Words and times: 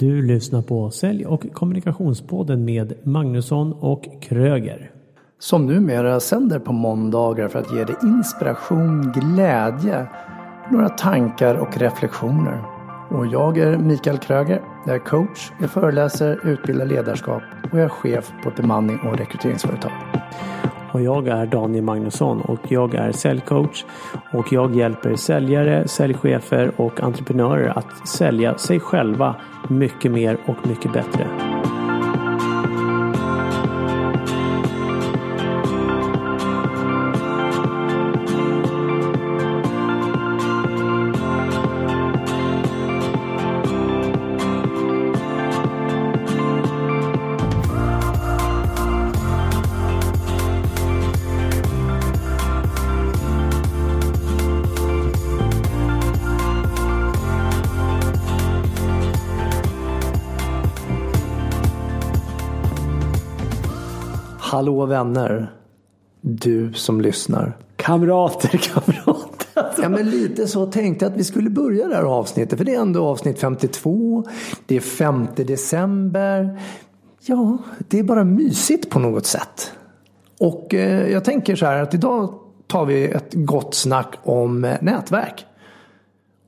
Du 0.00 0.22
lyssnar 0.22 0.62
på 0.62 0.90
Sälj 0.90 1.26
och 1.26 1.52
kommunikationspodden 1.52 2.64
med 2.64 2.94
Magnusson 3.02 3.72
och 3.72 4.08
Kröger. 4.22 4.90
Som 5.38 5.66
numera 5.66 6.20
sänder 6.20 6.58
på 6.58 6.72
måndagar 6.72 7.48
för 7.48 7.58
att 7.58 7.72
ge 7.74 7.84
dig 7.84 7.96
inspiration, 8.02 9.12
glädje, 9.12 10.06
några 10.70 10.88
tankar 10.88 11.54
och 11.54 11.78
reflektioner. 11.78 12.62
Och 13.10 13.26
jag 13.26 13.58
är 13.58 13.78
Mikael 13.78 14.18
Kröger. 14.18 14.62
Jag 14.86 14.94
är 14.94 14.98
coach, 14.98 15.50
jag 15.60 15.70
föreläser, 15.70 16.40
utbildar 16.44 16.86
ledarskap 16.86 17.42
och 17.72 17.78
jag 17.78 17.84
är 17.84 17.88
chef 17.88 18.32
på 18.42 18.48
ett 18.48 18.56
bemanning 18.56 18.98
och 18.98 19.18
rekryteringsföretag. 19.18 19.92
Och 20.92 21.02
jag 21.02 21.28
är 21.28 21.46
Daniel 21.46 21.84
Magnusson 21.84 22.40
och 22.40 22.60
jag 22.68 22.94
är 22.94 23.12
säljcoach 23.12 23.84
och 24.32 24.52
jag 24.52 24.76
hjälper 24.76 25.16
säljare, 25.16 25.88
säljchefer 25.88 26.72
och 26.76 27.00
entreprenörer 27.00 27.78
att 27.78 28.08
sälja 28.08 28.58
sig 28.58 28.80
själva 28.80 29.36
mycket 29.68 30.12
mer 30.12 30.38
och 30.46 30.66
mycket 30.66 30.92
bättre. 30.92 31.26
Hallå 64.60 64.86
vänner! 64.86 65.52
Du 66.20 66.72
som 66.72 67.00
lyssnar. 67.00 67.56
Kamrater, 67.76 68.48
kamrater. 68.74 69.82
Ja 69.82 69.88
men 69.88 70.10
lite 70.10 70.46
så 70.46 70.66
tänkte 70.66 71.04
jag 71.04 71.12
att 71.12 71.18
vi 71.18 71.24
skulle 71.24 71.50
börja 71.50 71.88
det 71.88 71.94
här 71.94 72.02
avsnittet. 72.02 72.58
För 72.58 72.64
det 72.64 72.74
är 72.74 72.80
ändå 72.80 73.06
avsnitt 73.06 73.38
52. 73.38 74.24
Det 74.66 74.76
är 74.76 74.80
5 74.80 75.26
december. 75.36 76.60
Ja, 77.26 77.58
det 77.78 77.98
är 77.98 78.02
bara 78.02 78.24
mysigt 78.24 78.90
på 78.90 78.98
något 78.98 79.26
sätt. 79.26 79.72
Och 80.38 80.74
eh, 80.74 81.10
jag 81.12 81.24
tänker 81.24 81.56
så 81.56 81.66
här 81.66 81.82
att 81.82 81.94
idag 81.94 82.34
tar 82.66 82.84
vi 82.84 83.04
ett 83.04 83.34
gott 83.34 83.74
snack 83.74 84.14
om 84.22 84.64
eh, 84.64 84.76
nätverk. 84.80 85.46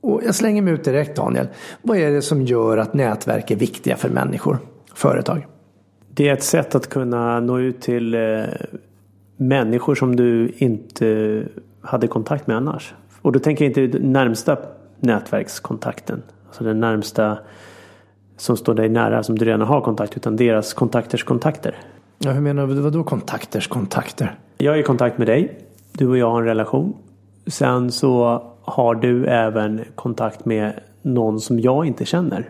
Och 0.01 0.21
jag 0.25 0.35
slänger 0.35 0.61
mig 0.61 0.73
ut 0.73 0.83
direkt 0.83 1.15
Daniel. 1.15 1.47
Vad 1.81 1.97
är 1.97 2.11
det 2.11 2.21
som 2.21 2.41
gör 2.41 2.77
att 2.77 2.93
nätverk 2.93 3.51
är 3.51 3.55
viktiga 3.55 3.97
för 3.97 4.09
människor, 4.09 4.59
företag? 4.93 5.47
Det 6.15 6.29
är 6.29 6.33
ett 6.33 6.43
sätt 6.43 6.75
att 6.75 6.89
kunna 6.89 7.39
nå 7.39 7.59
ut 7.59 7.81
till 7.81 8.15
eh, 8.15 8.43
människor 9.37 9.95
som 9.95 10.15
du 10.15 10.53
inte 10.57 11.43
hade 11.81 12.07
kontakt 12.07 12.47
med 12.47 12.57
annars. 12.57 12.93
Och 13.21 13.31
då 13.31 13.39
tänker 13.39 13.65
jag 13.65 13.85
inte 13.85 13.99
närmsta 13.99 14.57
nätverkskontakten. 14.99 16.23
Alltså 16.47 16.63
den 16.63 16.79
närmsta 16.79 17.37
som 18.37 18.57
står 18.57 18.73
dig 18.73 18.89
nära 18.89 19.23
som 19.23 19.37
du 19.37 19.45
redan 19.45 19.61
har 19.61 19.81
kontakt 19.81 20.17
utan 20.17 20.35
deras 20.35 20.73
kontakters 20.73 21.23
kontakter. 21.23 21.77
Ja, 22.17 22.31
hur 22.31 22.41
menar 22.41 22.67
du? 22.67 22.73
Vadå 22.73 23.03
kontakters 23.03 23.67
kontakter? 23.67 24.35
Jag 24.57 24.75
är 24.75 24.79
i 24.79 24.83
kontakt 24.83 25.17
med 25.17 25.27
dig. 25.27 25.59
Du 25.91 26.07
och 26.07 26.17
jag 26.17 26.31
har 26.31 26.41
en 26.41 26.47
relation. 26.47 26.93
Sen 27.47 27.91
så 27.91 28.43
har 28.61 28.95
du 28.95 29.25
även 29.25 29.81
kontakt 29.95 30.45
med 30.45 30.79
någon 31.01 31.39
som 31.39 31.59
jag 31.59 31.85
inte 31.85 32.05
känner. 32.05 32.49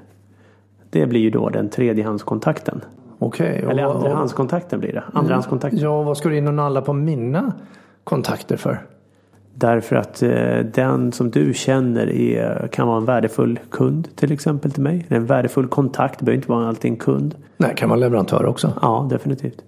Det 0.89 1.05
blir 1.05 1.21
ju 1.21 1.29
då 1.29 1.49
den 1.49 1.69
tredjehandskontakten. 1.69 2.81
Okej. 3.25 3.65
Eller 3.69 3.85
och- 3.85 3.95
andrahandskontakten 3.95 4.79
blir 4.79 4.93
det. 4.93 5.03
Andrahandskontakten. 5.13 5.79
Ja, 5.79 6.03
vad 6.03 6.17
ska 6.17 6.29
du 6.29 6.37
in 6.37 6.47
och 6.47 6.53
nalla 6.53 6.81
på 6.81 6.93
mina 6.93 7.53
kontakter 8.03 8.57
för? 8.57 8.81
Därför 9.55 9.95
att 9.95 10.23
eh, 10.23 10.59
den 10.73 11.11
som 11.11 11.31
du 11.31 11.53
känner 11.53 12.09
är, 12.09 12.67
kan 12.71 12.87
vara 12.87 12.97
en 12.97 13.05
värdefull 13.05 13.59
kund 13.69 14.15
till 14.15 14.31
exempel 14.31 14.71
till 14.71 14.83
mig. 14.83 15.05
En 15.09 15.25
värdefull 15.25 15.67
kontakt, 15.67 16.21
behöver 16.21 16.35
inte 16.35 16.51
vara 16.51 16.67
alltid 16.67 16.91
en 16.91 16.97
kund. 16.97 17.35
Nej, 17.57 17.73
kan 17.75 17.89
vara 17.89 17.99
leverantör 17.99 18.45
också. 18.45 18.73
Ja, 18.81 19.07
definitivt. 19.09 19.61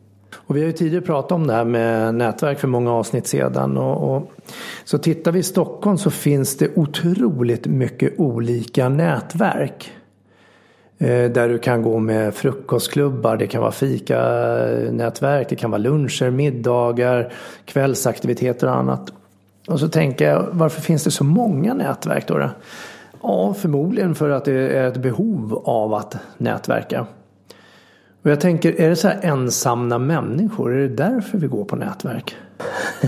Och 0.47 0.55
vi 0.55 0.59
har 0.59 0.67
ju 0.67 0.71
tidigare 0.73 1.05
pratat 1.05 1.31
om 1.31 1.47
det 1.47 1.53
här 1.53 1.65
med 1.65 2.15
nätverk 2.15 2.59
för 2.59 2.67
många 2.67 2.91
avsnitt 2.91 3.27
sedan. 3.27 3.77
Och, 3.77 4.15
och, 4.15 4.31
så 4.83 4.97
tittar 4.97 5.31
vi 5.31 5.39
i 5.39 5.43
Stockholm 5.43 5.97
så 5.97 6.11
finns 6.11 6.57
det 6.57 6.77
otroligt 6.77 7.67
mycket 7.67 8.19
olika 8.19 8.89
nätverk. 8.89 9.91
Eh, 10.97 11.31
där 11.31 11.49
du 11.49 11.57
kan 11.57 11.81
gå 11.81 11.99
med 11.99 12.35
frukostklubbar, 12.35 13.37
det 13.37 13.47
kan 13.47 13.61
vara 13.61 13.71
fika-nätverk, 13.71 15.49
det 15.49 15.55
kan 15.55 15.71
vara 15.71 15.81
luncher, 15.81 16.29
middagar, 16.29 17.33
kvällsaktiviteter 17.65 18.67
och 18.67 18.75
annat. 18.75 19.13
Och 19.67 19.79
så 19.79 19.87
tänker 19.87 20.29
jag, 20.29 20.47
varför 20.51 20.81
finns 20.81 21.03
det 21.03 21.11
så 21.11 21.23
många 21.23 21.73
nätverk 21.73 22.27
då? 22.27 22.37
då? 22.37 22.49
Ja, 23.21 23.53
förmodligen 23.53 24.15
för 24.15 24.29
att 24.29 24.45
det 24.45 24.53
är 24.53 24.87
ett 24.87 24.97
behov 24.97 25.61
av 25.65 25.93
att 25.93 26.17
nätverka. 26.37 27.05
Och 28.21 28.31
jag 28.31 28.39
tänker, 28.39 28.81
är 28.81 28.89
det 28.89 28.95
så 28.95 29.07
här 29.07 29.19
ensamma 29.23 29.97
människor? 29.97 30.75
Är 30.75 30.81
det 30.81 30.95
därför 30.95 31.37
vi 31.37 31.47
går 31.47 31.65
på 31.65 31.75
nätverk? 31.75 32.35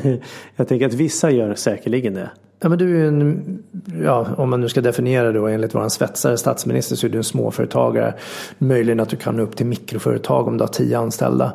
Jag 0.56 0.68
tänker 0.68 0.86
att 0.86 0.94
vissa 0.94 1.32
gör 1.32 1.56
säkerligen 1.56 2.14
det. 2.14 2.30
Ja, 2.60 2.70
men 2.70 2.78
du 2.78 2.86
är 2.86 3.00
ju 3.00 3.08
en, 3.08 3.64
ja, 4.04 4.28
om 4.38 4.50
man 4.50 4.62
nu 4.62 4.70
ska 4.70 4.82
definiera 4.82 5.32
då 5.32 5.48
enligt 5.48 5.76
våran 5.76 5.90
svetsare 5.90 6.38
statsminister 6.38 6.96
så 6.96 7.08
är 7.08 7.12
du 7.12 7.18
en 7.18 7.24
småföretagare. 7.24 8.14
Möjligen 8.58 9.00
att 9.00 9.10
du 9.10 9.16
kan 9.16 9.36
nå 9.36 9.44
upp 9.44 9.56
till 9.56 9.66
mikroföretag 9.66 10.48
om 10.48 10.58
du 10.58 10.64
har 10.64 10.70
tio 10.70 11.00
anställda. 11.00 11.54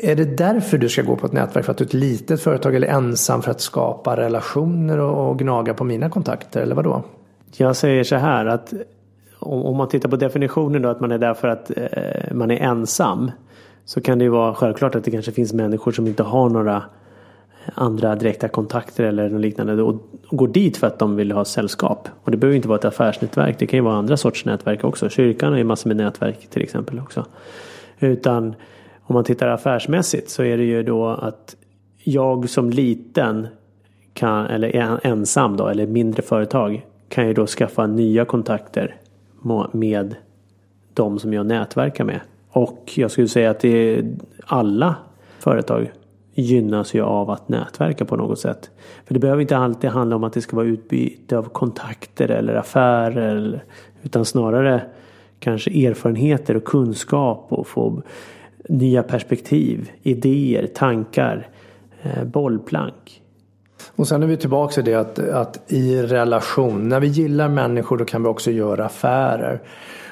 Är 0.00 0.16
det 0.16 0.24
därför 0.24 0.78
du 0.78 0.88
ska 0.88 1.02
gå 1.02 1.16
på 1.16 1.26
ett 1.26 1.32
nätverk? 1.32 1.64
För 1.64 1.72
att 1.72 1.78
du 1.78 1.84
är 1.84 1.88
ett 1.88 1.94
litet 1.94 2.40
företag 2.40 2.74
eller 2.74 2.88
ensam 2.88 3.42
för 3.42 3.50
att 3.50 3.60
skapa 3.60 4.16
relationer 4.16 4.98
och, 4.98 5.30
och 5.30 5.38
gnaga 5.38 5.74
på 5.74 5.84
mina 5.84 6.10
kontakter? 6.10 6.60
Eller 6.60 6.74
vadå? 6.74 7.02
Jag 7.56 7.76
säger 7.76 8.04
så 8.04 8.16
här 8.16 8.46
att 8.46 8.72
om, 9.38 9.64
om 9.64 9.76
man 9.76 9.88
tittar 9.88 10.08
på 10.08 10.16
definitionen 10.16 10.82
då 10.82 10.88
att 10.88 11.00
man 11.00 11.12
är 11.12 11.18
där 11.18 11.34
för 11.34 11.48
att 11.48 11.70
eh, 11.76 12.34
man 12.34 12.50
är 12.50 12.56
ensam. 12.56 13.30
Så 13.84 14.00
kan 14.00 14.18
det 14.18 14.24
ju 14.24 14.30
vara 14.30 14.54
självklart 14.54 14.94
att 14.94 15.04
det 15.04 15.10
kanske 15.10 15.32
finns 15.32 15.52
människor 15.52 15.92
som 15.92 16.06
inte 16.06 16.22
har 16.22 16.48
några 16.48 16.82
andra 17.74 18.14
direkta 18.14 18.48
kontakter 18.48 19.04
eller 19.04 19.28
något 19.28 19.40
liknande 19.40 19.82
och 19.82 20.02
går 20.30 20.48
dit 20.48 20.76
för 20.76 20.86
att 20.86 20.98
de 20.98 21.16
vill 21.16 21.32
ha 21.32 21.44
sällskap. 21.44 22.08
Och 22.22 22.30
det 22.30 22.36
behöver 22.36 22.56
inte 22.56 22.68
vara 22.68 22.78
ett 22.78 22.84
affärsnätverk. 22.84 23.58
Det 23.58 23.66
kan 23.66 23.78
ju 23.78 23.84
vara 23.84 23.96
andra 23.96 24.16
sorts 24.16 24.44
nätverk 24.44 24.84
också. 24.84 25.08
Kyrkan 25.08 25.52
har 25.52 25.58
ju 25.58 25.64
massor 25.64 25.88
med 25.90 25.96
nätverk 25.96 26.50
till 26.50 26.62
exempel 26.62 26.98
också. 26.98 27.26
Utan 27.98 28.54
om 29.02 29.14
man 29.14 29.24
tittar 29.24 29.48
affärsmässigt 29.48 30.30
så 30.30 30.42
är 30.42 30.56
det 30.56 30.64
ju 30.64 30.82
då 30.82 31.08
att 31.08 31.56
jag 32.04 32.48
som 32.48 32.70
liten 32.70 33.46
kan, 34.12 34.46
eller 34.46 35.00
ensam 35.06 35.56
då, 35.56 35.68
eller 35.68 35.86
mindre 35.86 36.22
företag 36.22 36.86
kan 37.08 37.26
ju 37.26 37.34
då 37.34 37.46
skaffa 37.46 37.86
nya 37.86 38.24
kontakter 38.24 38.96
med 39.72 40.14
de 40.94 41.18
som 41.18 41.32
jag 41.32 41.46
nätverkar 41.46 42.04
med. 42.04 42.20
Och 42.50 42.92
jag 42.94 43.10
skulle 43.10 43.28
säga 43.28 43.50
att 43.50 43.60
det 43.60 43.68
är 43.68 44.16
alla 44.46 44.94
företag 45.38 45.92
gynnas 46.42 46.94
ju 46.94 47.02
av 47.02 47.30
att 47.30 47.48
nätverka 47.48 48.04
på 48.04 48.16
något 48.16 48.38
sätt. 48.38 48.70
För 49.04 49.14
det 49.14 49.20
behöver 49.20 49.42
inte 49.42 49.56
alltid 49.56 49.90
handla 49.90 50.16
om 50.16 50.24
att 50.24 50.32
det 50.32 50.40
ska 50.40 50.56
vara 50.56 50.66
utbyte 50.66 51.38
av 51.38 51.42
kontakter 51.42 52.28
eller 52.28 52.54
affärer. 52.54 53.64
Utan 54.02 54.24
snarare 54.24 54.82
kanske 55.38 55.70
erfarenheter 55.70 56.56
och 56.56 56.64
kunskap 56.64 57.46
och 57.48 57.66
få 57.66 58.02
nya 58.68 59.02
perspektiv, 59.02 59.90
idéer, 60.02 60.66
tankar, 60.66 61.48
eh, 62.02 62.24
bollplank. 62.24 63.22
Och 63.96 64.08
sen 64.08 64.22
är 64.22 64.26
vi 64.26 64.36
tillbaka 64.36 64.74
till 64.74 64.84
det 64.84 64.94
att, 64.94 65.18
att 65.18 65.72
i 65.72 66.02
relation, 66.02 66.88
när 66.88 67.00
vi 67.00 67.06
gillar 67.06 67.48
människor 67.48 67.96
då 67.96 68.04
kan 68.04 68.22
vi 68.22 68.28
också 68.28 68.50
göra 68.50 68.86
affärer. 68.86 69.60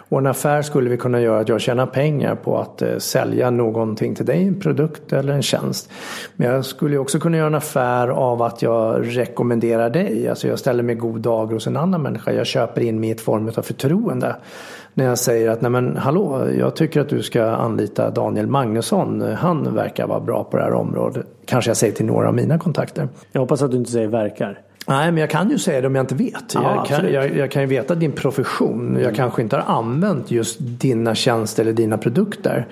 Och 0.09 0.19
en 0.19 0.26
affär 0.26 0.62
skulle 0.62 0.91
vi 0.91 0.96
kunna 0.96 1.20
göra 1.20 1.40
att 1.40 1.49
jag 1.49 1.61
tjänar 1.61 1.87
pengar 1.87 2.34
på 2.34 2.58
att 2.58 2.82
eh, 2.82 2.99
sälja 2.99 3.50
någonting 3.50 4.14
till 4.14 4.26
dig, 4.26 4.43
en 4.43 4.61
produkt 4.61 5.12
eller 5.12 5.32
en 5.32 5.43
tjänst. 5.43 5.90
Men 6.37 6.50
jag 6.50 6.64
skulle 6.64 6.99
också 6.99 7.19
kunna 7.20 7.37
göra 7.37 7.46
en 7.46 7.55
affär 7.55 8.08
av 8.08 8.43
att 8.43 8.62
jag 8.62 9.17
rekommenderar 9.17 9.90
dig. 9.90 10.29
Alltså 10.29 10.49
jag 10.49 10.58
ställer 10.58 10.82
mig 10.82 10.94
god 10.94 11.20
dag 11.20 11.46
hos 11.46 11.67
en 11.67 11.76
annan 11.76 12.02
människa. 12.02 12.32
Jag 12.32 12.46
köper 12.46 12.81
in 12.81 13.00
mig 13.00 13.08
i 13.08 13.12
ett 13.12 13.20
form 13.20 13.49
av 13.56 13.62
förtroende. 13.62 14.37
När 14.94 15.05
jag 15.05 15.19
säger 15.19 15.50
att 15.50 15.61
nej 15.61 15.70
men 15.70 15.96
hallå, 15.96 16.49
jag 16.58 16.76
tycker 16.76 17.00
att 17.00 17.08
du 17.08 17.23
ska 17.23 17.44
anlita 17.44 18.11
Daniel 18.11 18.46
Magnusson. 18.46 19.20
Han 19.20 19.75
verkar 19.75 20.06
vara 20.06 20.20
bra 20.20 20.44
på 20.44 20.56
det 20.56 20.62
här 20.62 20.75
området. 20.75 21.26
Kanske 21.46 21.70
jag 21.70 21.76
säger 21.76 21.94
till 21.94 22.06
några 22.06 22.29
av 22.29 22.34
mina 22.34 22.58
kontakter. 22.58 23.08
Jag 23.32 23.40
hoppas 23.40 23.62
att 23.62 23.70
du 23.70 23.76
inte 23.76 23.90
säger 23.90 24.08
verkar. 24.08 24.63
Nej, 24.86 25.12
men 25.12 25.20
jag 25.20 25.31
kan 25.31 25.50
ju 25.50 25.58
säga 25.58 25.81
det 25.81 25.86
om 25.86 25.94
jag 25.94 26.02
inte 26.02 26.14
vet. 26.14 26.54
Ja, 26.54 26.75
jag, 26.76 26.86
kan. 26.86 27.00
Mm. 27.00 27.12
jag, 27.12 27.36
jag 27.36 27.50
kan 27.50 27.62
ju 27.62 27.69
veta 27.69 27.94
din 27.94 28.12
profession. 28.12 28.98
Jag 29.02 29.14
kanske 29.14 29.42
inte 29.42 29.56
har 29.56 29.78
använt 29.78 30.31
just 30.31 30.56
dina 30.60 31.14
tjänster 31.14 31.62
eller 31.62 31.72
dina 31.72 31.98
produkter. 31.98 32.66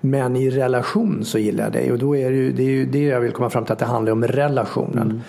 Men 0.00 0.36
i 0.36 0.50
relation 0.50 1.24
så 1.24 1.38
gillar 1.38 1.64
jag 1.64 1.72
dig. 1.72 1.92
Och 1.92 1.98
då 1.98 2.16
är 2.16 2.30
det 2.30 2.36
ju 2.36 2.52
det, 2.52 2.62
är 2.62 2.70
ju 2.70 2.86
det 2.86 3.02
jag 3.02 3.20
vill 3.20 3.32
komma 3.32 3.50
fram 3.50 3.64
till 3.64 3.72
att 3.72 3.78
det 3.78 3.84
handlar 3.84 4.12
om 4.12 4.24
relationen. 4.24 5.02
Mm. 5.10 5.20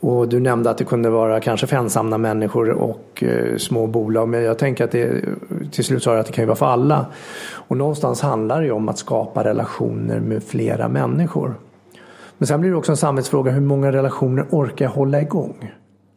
Och 0.00 0.28
du 0.28 0.40
nämnde 0.40 0.70
att 0.70 0.78
det 0.78 0.84
kunde 0.84 1.10
vara 1.10 1.40
kanske 1.40 1.66
för 1.66 1.76
ensamma 1.76 2.18
människor 2.18 2.70
och 2.70 3.22
eh, 3.22 3.56
små 3.56 3.86
bolag. 3.86 4.28
Men 4.28 4.42
jag 4.42 4.58
tänker 4.58 4.84
att 4.84 4.90
det 4.90 5.24
till 5.70 5.84
slut 5.84 6.02
sa 6.02 6.18
att 6.18 6.26
det 6.26 6.32
kan 6.32 6.42
ju 6.42 6.46
vara 6.46 6.56
för 6.56 6.66
alla. 6.66 7.06
Och 7.52 7.76
någonstans 7.76 8.20
handlar 8.20 8.60
det 8.60 8.66
ju 8.66 8.72
om 8.72 8.88
att 8.88 8.98
skapa 8.98 9.44
relationer 9.44 10.20
med 10.20 10.42
flera 10.42 10.88
människor. 10.88 11.54
Men 12.42 12.46
sen 12.46 12.60
blir 12.60 12.70
det 12.70 12.76
också 12.76 12.92
en 12.92 12.96
samhällsfråga 12.96 13.50
hur 13.50 13.60
många 13.60 13.92
relationer 13.92 14.46
orkar 14.50 14.84
jag 14.84 14.92
hålla 14.92 15.20
igång? 15.20 15.72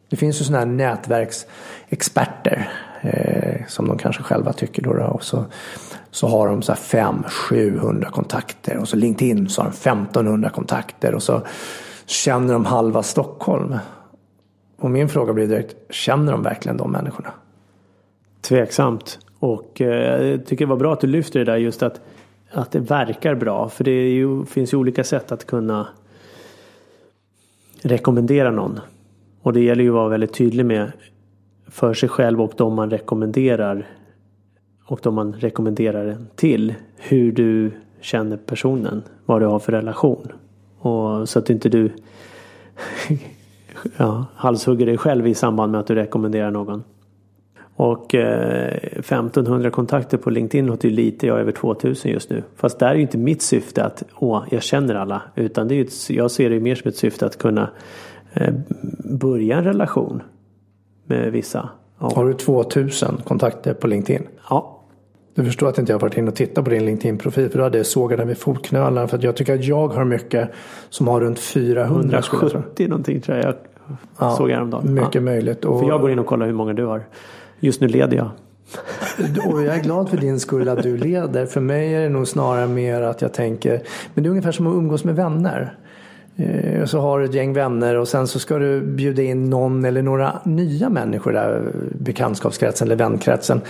Det 0.08 0.16
finns 0.16 0.40
ju 0.40 0.44
sådana 0.44 0.58
här 0.58 0.72
nätverksexperter 0.72 2.68
eh, 3.00 3.66
som 3.66 3.88
de 3.88 3.98
kanske 3.98 4.22
själva 4.22 4.52
tycker 4.52 4.82
då. 4.82 4.92
då 4.92 5.04
och 5.04 5.24
så, 5.24 5.44
så 6.10 6.28
har 6.28 6.48
de 6.48 6.62
så 6.62 6.72
här 6.72 6.78
500-700 6.78 8.10
kontakter 8.10 8.76
och 8.76 8.88
så 8.88 8.96
LinkedIn 8.96 9.48
så 9.48 9.62
har 9.62 9.68
de 9.68 9.74
1500 9.74 10.50
kontakter 10.50 11.14
och 11.14 11.22
så 11.22 11.42
känner 12.06 12.52
de 12.52 12.64
halva 12.64 13.02
Stockholm. 13.02 13.74
Och 14.76 14.90
min 14.90 15.08
fråga 15.08 15.32
blir 15.32 15.46
direkt, 15.46 15.76
känner 15.90 16.32
de 16.32 16.42
verkligen 16.42 16.76
de 16.76 16.92
människorna? 16.92 17.30
Tveksamt. 18.40 19.18
Och 19.38 19.80
eh, 19.80 20.26
jag 20.26 20.46
tycker 20.46 20.64
det 20.64 20.70
var 20.70 20.76
bra 20.76 20.92
att 20.92 21.00
du 21.00 21.06
lyfter 21.06 21.38
det 21.38 21.44
där 21.44 21.56
just 21.56 21.82
att, 21.82 22.00
att 22.52 22.70
det 22.70 22.80
verkar 22.80 23.34
bra. 23.34 23.68
För 23.68 23.84
det 23.84 24.10
ju, 24.10 24.44
finns 24.44 24.72
ju 24.72 24.76
olika 24.76 25.04
sätt 25.04 25.32
att 25.32 25.46
kunna 25.46 25.86
rekommendera 27.88 28.50
någon. 28.50 28.80
Och 29.42 29.52
det 29.52 29.60
gäller 29.60 29.82
ju 29.82 29.90
att 29.90 29.94
vara 29.94 30.08
väldigt 30.08 30.34
tydlig 30.34 30.66
med 30.66 30.92
för 31.66 31.94
sig 31.94 32.08
själv 32.08 32.42
och 32.42 32.52
de 32.56 32.74
man 32.74 32.90
rekommenderar 32.90 33.86
och 34.84 35.00
de 35.02 35.14
man 35.14 35.32
rekommenderar 35.32 36.06
den 36.06 36.26
till. 36.36 36.74
Hur 36.96 37.32
du 37.32 37.70
känner 38.00 38.36
personen. 38.36 39.02
Vad 39.26 39.42
du 39.42 39.46
har 39.46 39.58
för 39.58 39.72
relation. 39.72 40.32
Och 40.78 41.28
så 41.28 41.38
att 41.38 41.50
inte 41.50 41.68
du 41.68 41.90
ja, 43.96 44.26
halshugger 44.34 44.86
dig 44.86 44.98
själv 44.98 45.26
i 45.26 45.34
samband 45.34 45.72
med 45.72 45.80
att 45.80 45.86
du 45.86 45.94
rekommenderar 45.94 46.50
någon. 46.50 46.84
Och 47.76 48.14
eh, 48.14 48.74
1500 48.74 49.70
kontakter 49.70 50.18
på 50.18 50.30
LinkedIn 50.30 50.66
låter 50.66 50.88
ju 50.88 50.94
lite, 50.94 51.26
jag 51.26 51.34
har 51.34 51.40
över 51.40 51.52
2000 51.52 52.10
just 52.10 52.30
nu. 52.30 52.42
Fast 52.56 52.78
där 52.78 52.88
är 52.88 52.94
ju 52.94 53.00
inte 53.00 53.18
mitt 53.18 53.42
syfte 53.42 53.84
att 53.84 54.02
åh, 54.14 54.44
jag 54.50 54.62
känner 54.62 54.94
alla. 54.94 55.22
Utan 55.34 55.68
det 55.68 55.74
är 55.74 55.84
ett, 55.84 56.10
jag 56.10 56.30
ser 56.30 56.50
det 56.50 56.60
mer 56.60 56.74
som 56.74 56.88
ett 56.88 56.96
syfte 56.96 57.26
att 57.26 57.38
kunna 57.38 57.70
eh, 58.32 58.54
börja 59.04 59.56
en 59.56 59.64
relation 59.64 60.22
med 61.04 61.32
vissa. 61.32 61.68
Ja. 61.98 62.12
Har 62.14 62.26
du 62.26 62.34
2000 62.34 63.16
kontakter 63.24 63.74
på 63.74 63.86
LinkedIn? 63.86 64.22
Ja. 64.50 64.72
Du 65.34 65.44
förstår 65.44 65.68
att 65.68 65.78
inte 65.78 65.92
jag 65.92 65.98
varit 65.98 66.16
inne 66.16 66.28
och 66.28 66.36
tittat 66.36 66.64
på 66.64 66.70
din 66.70 66.84
LinkedIn-profil 66.84 67.48
för 67.50 67.58
du 67.58 67.64
hade 67.64 67.84
sågat 67.84 68.18
den 68.18 68.28
vid 68.28 68.38
fotknölarna. 68.38 69.08
För 69.08 69.18
jag 69.22 69.36
tycker 69.36 69.54
att 69.54 69.64
jag 69.64 69.88
har 69.88 70.04
mycket 70.04 70.50
som 70.90 71.08
har 71.08 71.20
runt 71.20 71.38
400. 71.38 72.22
170 72.32 72.88
någonting 72.88 73.20
tror 73.20 73.36
jag 73.36 73.46
jag 73.46 73.54
ja, 74.18 74.30
såg 74.30 74.50
häromdagen. 74.50 74.94
Mycket 74.94 75.14
ja. 75.14 75.20
möjligt. 75.20 75.64
Och, 75.64 75.80
för 75.80 75.88
jag 75.88 76.00
går 76.00 76.10
in 76.10 76.18
och 76.18 76.26
kollar 76.26 76.46
hur 76.46 76.52
många 76.52 76.72
du 76.72 76.84
har. 76.84 77.02
Just 77.60 77.80
nu 77.80 77.88
leder 77.88 78.16
jag. 78.16 78.30
Och 79.46 79.62
jag 79.62 79.76
är 79.76 79.82
glad 79.82 80.10
för 80.10 80.16
din 80.16 80.40
skull 80.40 80.68
att 80.68 80.82
du 80.82 80.96
leder. 80.96 81.46
För 81.46 81.60
mig 81.60 81.94
är 81.94 82.00
det 82.00 82.08
nog 82.08 82.28
snarare 82.28 82.66
mer 82.66 83.02
att 83.02 83.22
jag 83.22 83.32
tänker, 83.32 83.82
men 84.14 84.24
det 84.24 84.28
är 84.28 84.30
ungefär 84.30 84.52
som 84.52 84.66
att 84.66 84.74
umgås 84.74 85.04
med 85.04 85.16
vänner. 85.16 85.78
Eh, 86.36 86.84
så 86.84 87.00
har 87.00 87.18
du 87.18 87.24
ett 87.24 87.34
gäng 87.34 87.52
vänner 87.52 87.94
och 87.94 88.08
sen 88.08 88.26
så 88.26 88.38
ska 88.38 88.58
du 88.58 88.80
bjuda 88.80 89.22
in 89.22 89.50
någon 89.50 89.84
eller 89.84 90.02
några 90.02 90.40
nya 90.44 90.88
människor 90.88 91.32
där 91.32 91.72
bekantskapskretsen 91.98 92.88
eller 92.88 92.96
vänkretsen. 92.96 93.60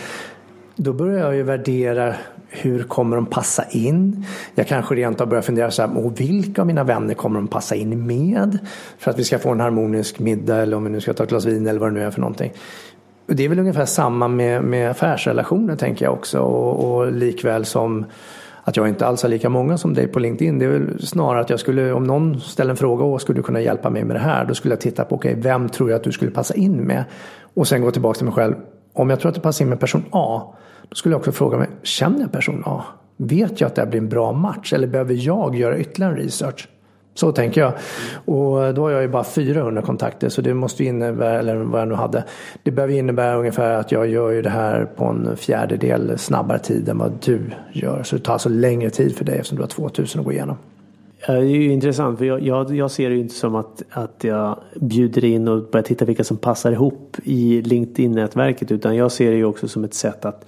Då 0.77 0.93
börjar 0.93 1.19
jag 1.19 1.37
ju 1.37 1.43
värdera 1.43 2.15
hur 2.49 2.83
kommer 2.83 3.17
de 3.17 3.27
passa 3.27 3.65
in? 3.71 4.25
Jag 4.55 4.69
kanske 4.69 4.95
rent 4.95 5.21
av 5.21 5.29
börjar 5.29 5.43
fundera 5.43 5.71
så 5.71 5.83
här, 5.83 6.05
och 6.05 6.21
vilka 6.21 6.61
av 6.61 6.67
mina 6.67 6.85
vänner 6.85 7.15
kommer 7.15 7.41
de 7.41 7.49
passa 7.49 7.75
in 7.75 8.07
med? 8.07 8.59
För 8.99 9.11
att 9.11 9.19
vi 9.19 9.25
ska 9.25 9.39
få 9.39 9.51
en 9.51 9.61
harmonisk 9.61 10.19
middag 10.19 10.57
eller 10.57 10.77
om 10.77 10.85
vi 10.85 10.91
nu 10.91 11.01
ska 11.01 11.13
ta 11.13 11.23
ett 11.23 11.29
glas 11.29 11.45
vin 11.45 11.67
eller 11.67 11.81
vad 11.81 11.89
det 11.89 11.95
nu 11.95 12.03
är 12.03 12.11
för 12.11 12.21
någonting. 12.21 12.53
Det 13.27 13.45
är 13.45 13.49
väl 13.49 13.59
ungefär 13.59 13.85
samma 13.85 14.29
med, 14.29 14.65
med 14.65 14.91
affärsrelationer 14.91 15.77
tänker 15.77 16.05
jag 16.05 16.15
också 16.15 16.39
och, 16.39 16.97
och 16.97 17.13
likväl 17.13 17.65
som 17.65 18.07
att 18.63 18.77
jag 18.77 18.89
inte 18.89 19.07
alls 19.07 19.23
har 19.23 19.31
lika 19.31 19.49
många 19.49 19.79
som 19.79 19.95
dig 19.95 20.07
på 20.09 20.19
LinkedIn. 20.19 20.59
Det 20.59 20.65
är 20.65 20.69
väl 20.69 21.07
snarare 21.07 21.41
att 21.41 21.51
jag 21.51 21.61
skulle, 21.61 21.93
om 21.93 22.05
någon 22.05 22.41
ställer 22.41 22.71
en 22.71 22.77
fråga 22.77 23.05
och 23.05 23.21
skulle 23.21 23.39
du 23.39 23.43
kunna 23.43 23.61
hjälpa 23.61 23.91
mig 23.91 24.05
med 24.05 24.17
det 24.17 24.21
här? 24.21 24.45
Då 24.45 24.55
skulle 24.55 24.73
jag 24.73 24.81
titta 24.81 25.05
på, 25.05 25.15
okej, 25.15 25.31
okay, 25.31 25.43
vem 25.43 25.69
tror 25.69 25.91
jag 25.91 25.97
att 25.97 26.05
du 26.05 26.13
skulle 26.13 26.31
passa 26.31 26.55
in 26.55 26.77
med? 26.77 27.05
Och 27.55 27.69
sen 27.69 27.83
gå 27.83 27.91
tillbaka 27.91 28.17
till 28.17 28.25
mig 28.25 28.35
själv. 28.35 28.55
Om 28.93 29.11
jag 29.11 29.21
tror 29.21 29.29
att 29.29 29.35
du 29.35 29.41
passar 29.41 29.65
in 29.65 29.69
med 29.69 29.81
person 29.81 30.05
A, 30.11 30.55
då 30.89 30.95
skulle 30.95 31.13
jag 31.13 31.19
också 31.19 31.33
fråga 31.33 31.59
mig, 31.59 31.69
känner 31.83 32.21
jag 32.21 32.33
person 32.33 32.63
A? 32.67 32.83
Vet 33.17 33.61
jag 33.61 33.69
att 33.69 33.75
det 33.75 33.83
här 33.83 33.89
blir 33.89 34.01
en 34.01 34.09
bra 34.09 34.33
match? 34.33 34.73
Eller 34.73 34.87
behöver 34.87 35.15
jag 35.15 35.55
göra 35.55 35.79
ytterligare 35.79 36.15
research? 36.15 36.69
Så 37.17 37.33
tänker 37.33 37.61
jag. 37.61 37.73
Och 38.25 38.75
då 38.75 38.83
har 38.83 38.91
jag 38.91 39.03
ju 39.03 39.09
bara 39.09 39.25
400 39.25 39.83
kontakter 39.83 40.29
så 40.29 40.43
det 40.43 40.55
måste 40.55 40.85
innebära, 40.85 41.39
eller 41.39 41.57
vad 41.57 41.81
jag 41.81 41.89
nu 41.89 41.95
hade. 41.95 42.25
Det 42.63 42.71
behöver 42.71 42.95
innebära 42.95 43.37
ungefär 43.37 43.75
att 43.75 43.93
jag 43.93 44.07
gör 44.07 44.31
ju 44.31 44.43
det 44.43 44.51
här 44.51 44.85
på 44.85 45.05
en 45.05 45.37
fjärdedel 45.37 46.19
snabbare 46.19 46.59
tid 46.59 46.89
än 46.89 46.99
vad 46.99 47.13
du 47.25 47.41
gör. 47.73 48.03
Så 48.03 48.17
det 48.17 48.23
tar 48.23 48.33
alltså 48.33 48.49
längre 48.49 48.91
tid 48.91 49.17
för 49.17 49.25
dig 49.25 49.35
eftersom 49.35 49.57
du 49.57 49.63
har 49.63 49.69
2000 49.69 50.21
att 50.21 50.25
gå 50.25 50.33
igenom. 50.33 50.57
Det 51.27 51.33
är 51.33 51.41
ju 51.41 51.73
intressant 51.73 52.19
för 52.19 52.25
jag, 52.25 52.43
jag, 52.43 52.77
jag, 52.77 52.91
ser 52.91 53.09
det 53.09 53.15
ju 53.15 53.21
inte 53.21 53.35
som 53.35 53.55
att, 53.55 53.83
att 53.91 54.25
jag 54.25 54.59
bjuder 54.75 55.25
in 55.25 55.49
och 55.49 55.71
börjar 55.71 55.85
titta 55.85 56.05
vilka 56.05 56.25
som 56.25 56.37
passar 56.37 56.73
ihop 56.73 57.17
i 57.25 57.63
LinkedIn-nätverket 57.63 58.73
utan 58.73 58.97
jag 58.97 59.13
ser 59.13 59.31
det 59.31 59.37
ju 59.37 59.45
också 59.45 59.69
som 59.69 59.85
ett 59.85 59.95
sätt 59.95 60.25
att 60.25 60.45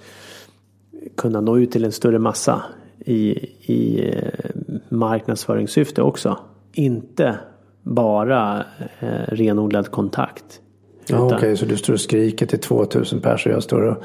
kunna 1.17 1.41
nå 1.41 1.57
ut 1.57 1.71
till 1.71 1.85
en 1.85 1.91
större 1.91 2.19
massa 2.19 2.61
i, 3.05 3.31
i 3.73 4.09
eh, 4.09 4.49
marknadsföringssyfte 4.89 6.01
också 6.01 6.37
inte 6.73 7.35
bara 7.83 8.63
eh, 8.99 9.07
renodlad 9.27 9.91
kontakt. 9.91 10.61
Ja, 11.07 11.17
Okej, 11.17 11.37
okay, 11.37 11.55
så 11.55 11.65
du 11.65 11.77
står 11.77 11.93
och 11.93 11.99
skriker 11.99 12.45
till 12.45 12.59
2000 12.59 13.21
personer 13.21 13.53
och 13.53 13.57
jag 13.57 13.63
står 13.63 13.81
och 13.81 14.03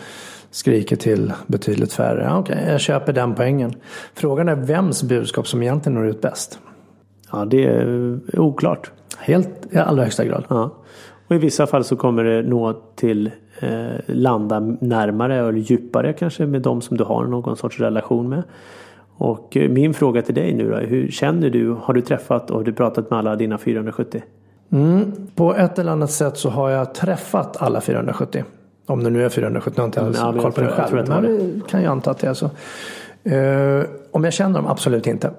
skriker 0.51 0.97
till 0.97 1.33
betydligt 1.47 1.93
färre. 1.93 2.23
Ja, 2.23 2.39
Okej, 2.39 2.57
okay, 2.57 2.71
jag 2.71 2.81
köper 2.81 3.13
den 3.13 3.35
poängen. 3.35 3.75
Frågan 4.15 4.49
är 4.49 4.55
vems 4.55 5.03
budskap 5.03 5.49
som 5.49 5.63
egentligen 5.63 5.95
når 5.95 6.07
ut 6.07 6.21
bäst? 6.21 6.59
Ja, 7.33 7.45
det 7.45 7.65
är 7.65 8.19
oklart. 8.41 8.91
Helt 9.19 9.49
i 9.71 9.79
allra 9.79 10.03
högsta 10.03 10.25
grad. 10.25 10.45
Ja. 10.49 10.77
Och 11.27 11.37
i 11.37 11.39
vissa 11.39 11.67
fall 11.67 11.85
så 11.85 11.97
kommer 11.97 12.25
det 12.25 12.43
nå 12.43 12.73
till 12.95 13.31
eh, 13.61 13.87
landa 14.07 14.61
närmare 14.81 15.39
eller 15.39 15.53
djupare 15.53 16.13
kanske 16.13 16.47
med 16.47 16.63
de 16.63 16.81
som 16.81 16.97
du 16.97 17.05
har 17.05 17.25
någon 17.27 17.57
sorts 17.57 17.81
relation 17.81 18.29
med. 18.29 18.43
Och 19.17 19.57
eh, 19.57 19.69
min 19.69 19.95
fråga 19.95 20.23
till 20.23 20.35
dig 20.35 20.55
nu 20.55 20.71
då, 20.71 20.77
hur 20.77 21.11
känner 21.11 21.51
du? 21.51 21.71
Har 21.71 21.95
du 21.95 22.01
träffat 22.01 22.51
och 22.51 22.57
har 22.57 22.65
du 22.65 22.73
pratat 22.73 23.11
med 23.11 23.19
alla 23.19 23.37
dina 23.37 23.59
470? 23.59 24.23
Mm, 24.73 25.13
på 25.35 25.55
ett 25.55 25.79
eller 25.79 25.93
annat 25.93 26.11
sätt 26.11 26.37
så 26.37 26.51
har 26.51 26.71
jag 26.71 26.95
träffat 26.95 27.57
alla 27.63 27.81
470. 27.81 28.45
Om 28.87 29.05
det 29.05 29.11
nu 29.11 29.25
är 29.25 29.29
470, 29.29 29.73
jag 29.77 29.83
har 29.83 30.09
inte 30.09 30.21
mm, 30.21 30.43
koll 30.43 30.53
på 30.53 30.61
det 30.61 30.69
själv. 30.69 30.97
Jag 30.97 31.09
men 31.09 31.23
det 31.23 31.69
kan 31.69 31.83
jag 31.83 31.91
anta 31.91 32.11
att 32.11 32.19
det 32.19 32.29
är 32.29 32.35
så. 32.35 32.51
Uh, 33.31 33.85
om 34.11 34.25
jag 34.25 34.33
känner 34.33 34.55
dem? 34.55 34.67
Absolut 34.67 35.06
inte. 35.06 35.31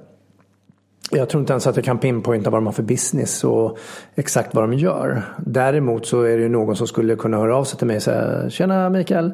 Jag 1.11 1.29
tror 1.29 1.41
inte 1.41 1.53
ens 1.53 1.67
att 1.67 1.75
jag 1.75 1.85
kan 1.85 1.97
pinpointa 1.97 2.49
vad 2.49 2.57
de 2.57 2.65
har 2.65 2.73
för 2.73 2.83
business 2.83 3.43
och 3.43 3.77
exakt 4.15 4.55
vad 4.55 4.63
de 4.63 4.73
gör. 4.73 5.21
Däremot 5.37 6.05
så 6.05 6.21
är 6.21 6.37
det 6.37 6.43
ju 6.43 6.49
någon 6.49 6.75
som 6.75 6.87
skulle 6.87 7.15
kunna 7.15 7.37
höra 7.37 7.57
av 7.57 7.63
sig 7.63 7.77
till 7.77 7.87
mig 7.87 7.95
och 7.95 8.01
säga 8.01 8.49
Tjena 8.49 8.89
Mikael, 8.89 9.31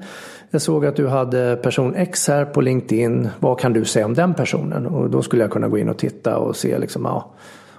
jag 0.50 0.62
såg 0.62 0.86
att 0.86 0.96
du 0.96 1.08
hade 1.08 1.56
person 1.56 1.96
X 1.96 2.28
här 2.28 2.46
på 2.46 2.62
LinkedIn. 2.62 3.30
Vad 3.40 3.60
kan 3.60 3.74
du 3.74 3.86
säga 3.86 4.06
om 4.06 4.14
den 4.14 4.34
personen? 4.34 4.86
Och 4.86 5.10
då 5.10 5.22
skulle 5.22 5.44
jag 5.44 5.52
kunna 5.52 5.68
gå 5.68 5.78
in 5.78 5.90
och 5.90 5.98
titta 5.98 6.38
och 6.38 6.56
se 6.56 6.80
liksom, 6.80 7.06
ja. 7.06 7.32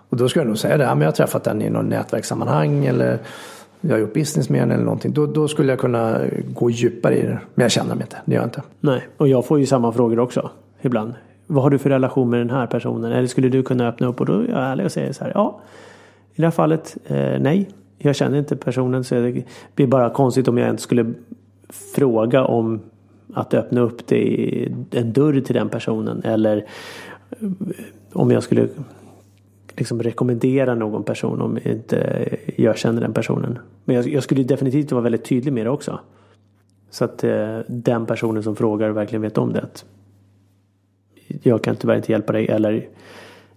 Och 0.08 0.16
då 0.16 0.28
skulle 0.28 0.42
jag 0.42 0.48
nog 0.48 0.58
säga 0.58 0.76
det, 0.76 0.84
ja, 0.84 0.94
men 0.94 1.00
jag 1.00 1.08
har 1.08 1.16
träffat 1.16 1.44
den 1.44 1.62
i 1.62 1.70
någon 1.70 1.88
nätverkssammanhang 1.88 2.84
eller 2.84 3.18
jag 3.80 3.90
har 3.90 3.98
gjort 3.98 4.14
business 4.14 4.48
med 4.48 4.62
den 4.62 4.70
eller 4.70 4.84
någonting. 4.84 5.12
Då, 5.12 5.26
då 5.26 5.48
skulle 5.48 5.72
jag 5.72 5.78
kunna 5.78 6.20
gå 6.54 6.70
djupare 6.70 7.16
i 7.16 7.22
det. 7.22 7.38
Men 7.54 7.64
jag 7.64 7.70
känner 7.70 7.94
mig 7.94 8.02
inte, 8.02 8.16
det 8.24 8.34
gör 8.34 8.40
jag 8.40 8.46
inte. 8.46 8.62
Nej, 8.80 9.08
och 9.16 9.28
jag 9.28 9.46
får 9.46 9.58
ju 9.58 9.66
samma 9.66 9.92
frågor 9.92 10.18
också 10.18 10.50
ibland. 10.80 11.14
Vad 11.46 11.62
har 11.62 11.70
du 11.70 11.78
för 11.78 11.90
relation 11.90 12.30
med 12.30 12.40
den 12.40 12.50
här 12.50 12.66
personen? 12.66 13.12
Eller 13.12 13.26
skulle 13.26 13.48
du 13.48 13.62
kunna 13.62 13.88
öppna 13.88 14.06
upp? 14.06 14.20
Och 14.20 14.26
då 14.26 14.32
är 14.32 14.48
jag 14.48 14.58
ärlig 14.58 14.86
och 14.86 14.92
säger 14.92 15.12
så 15.12 15.24
här, 15.24 15.32
ja. 15.34 15.60
I 16.34 16.40
det 16.40 16.46
här 16.46 16.50
fallet, 16.50 16.96
eh, 17.06 17.40
nej. 17.40 17.68
Jag 17.98 18.16
känner 18.16 18.38
inte 18.38 18.56
personen 18.56 19.04
så 19.04 19.14
det 19.14 19.44
blir 19.74 19.86
bara 19.86 20.10
konstigt 20.10 20.48
om 20.48 20.58
jag 20.58 20.70
inte 20.70 20.82
skulle 20.82 21.12
fråga 21.94 22.44
om 22.44 22.80
att 23.34 23.54
öppna 23.54 23.80
upp 23.80 24.06
det 24.06 24.68
en 24.90 25.12
dörr 25.12 25.40
till 25.40 25.54
den 25.54 25.68
personen 25.68 26.22
eller 26.24 26.56
eh, 27.30 27.48
om 28.12 28.30
jag 28.30 28.42
skulle 28.42 28.68
liksom 29.76 30.02
rekommendera 30.02 30.74
någon 30.74 31.02
person 31.02 31.40
om 31.40 31.58
inte 31.64 32.28
jag 32.56 32.78
känner 32.78 33.00
den 33.00 33.12
personen. 33.12 33.58
Men 33.84 33.96
jag, 33.96 34.08
jag 34.08 34.22
skulle 34.22 34.42
definitivt 34.42 34.92
vara 34.92 35.02
väldigt 35.02 35.24
tydlig 35.24 35.52
med 35.52 35.66
det 35.66 35.70
också. 35.70 36.00
Så 36.90 37.04
att 37.04 37.24
eh, 37.24 37.58
den 37.66 38.06
personen 38.06 38.42
som 38.42 38.56
frågar 38.56 38.90
verkligen 38.90 39.22
vet 39.22 39.38
om 39.38 39.52
det. 39.52 39.66
Jag 41.42 41.64
kan 41.64 41.76
tyvärr 41.76 41.96
inte 41.96 42.12
hjälpa 42.12 42.32
dig 42.32 42.46
eller 42.46 42.88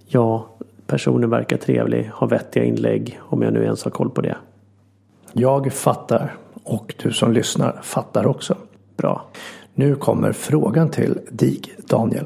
ja, 0.07 0.47
personen 0.87 1.29
verkar 1.29 1.57
trevlig, 1.57 2.09
har 2.13 2.27
vettiga 2.27 2.63
inlägg 2.63 3.19
om 3.21 3.41
jag 3.41 3.53
nu 3.53 3.63
ens 3.63 3.83
har 3.83 3.91
koll 3.91 4.09
på 4.09 4.21
det. 4.21 4.37
Jag 5.33 5.73
fattar 5.73 6.35
och 6.63 6.95
du 7.03 7.11
som 7.11 7.31
lyssnar 7.31 7.79
fattar 7.83 8.27
också. 8.27 8.57
Bra. 8.97 9.25
Nu 9.73 9.95
kommer 9.95 10.31
frågan 10.31 10.89
till 10.89 11.19
dig 11.29 11.61
Daniel. 11.77 12.25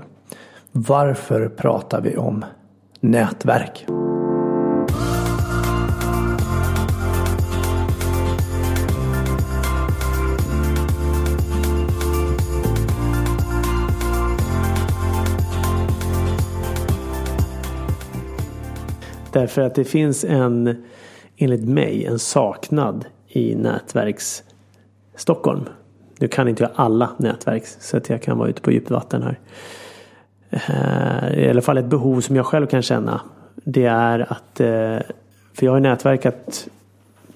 Varför 0.72 1.48
pratar 1.48 2.02
vi 2.02 2.18
om 2.18 2.46
nätverk? 3.00 3.86
Därför 19.32 19.62
att 19.62 19.76
det 19.76 19.84
finns 19.84 20.24
en, 20.24 20.84
enligt 21.38 21.64
mig, 21.68 22.06
en 22.06 22.20
saknad 22.20 23.06
i 23.28 23.56
nätverks 23.56 24.44
Stockholm. 25.16 25.66
Nu 26.20 26.28
kan 26.28 26.48
inte 26.48 26.64
jag 26.64 26.72
alla 26.76 27.10
nätverk 27.18 27.66
så 27.66 27.98
att 27.98 28.10
jag 28.10 28.22
kan 28.22 28.38
vara 28.38 28.50
ute 28.50 28.62
på 28.62 28.72
djupt 28.72 28.92
vatten 28.92 29.24
här. 29.24 29.40
Eh, 30.50 31.40
I 31.40 31.50
alla 31.50 31.62
fall 31.62 31.78
ett 31.78 31.86
behov 31.86 32.22
som 32.22 32.36
jag 32.36 32.46
själv 32.46 32.68
kan 32.68 32.82
känna. 32.82 33.22
Det 33.56 33.86
är 33.86 34.20
att, 34.20 34.60
eh, 34.60 35.00
för 35.54 35.66
jag 35.66 35.72
har 35.72 35.80
nätverkat 35.80 36.68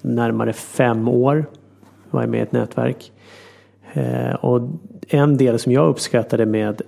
närmare 0.02 0.54
fem 0.54 1.08
år. 1.08 1.46
Var 2.10 2.28
med 2.28 2.40
i 2.40 2.44
ett 2.44 2.52
nätverk. 2.52 3.12
Eh, 3.94 4.34
och 4.34 4.70
en 5.08 5.38
del 5.38 5.60
som 5.60 5.72
jag 5.72 5.90
uppskattade 5.90 6.46
med 6.46 6.82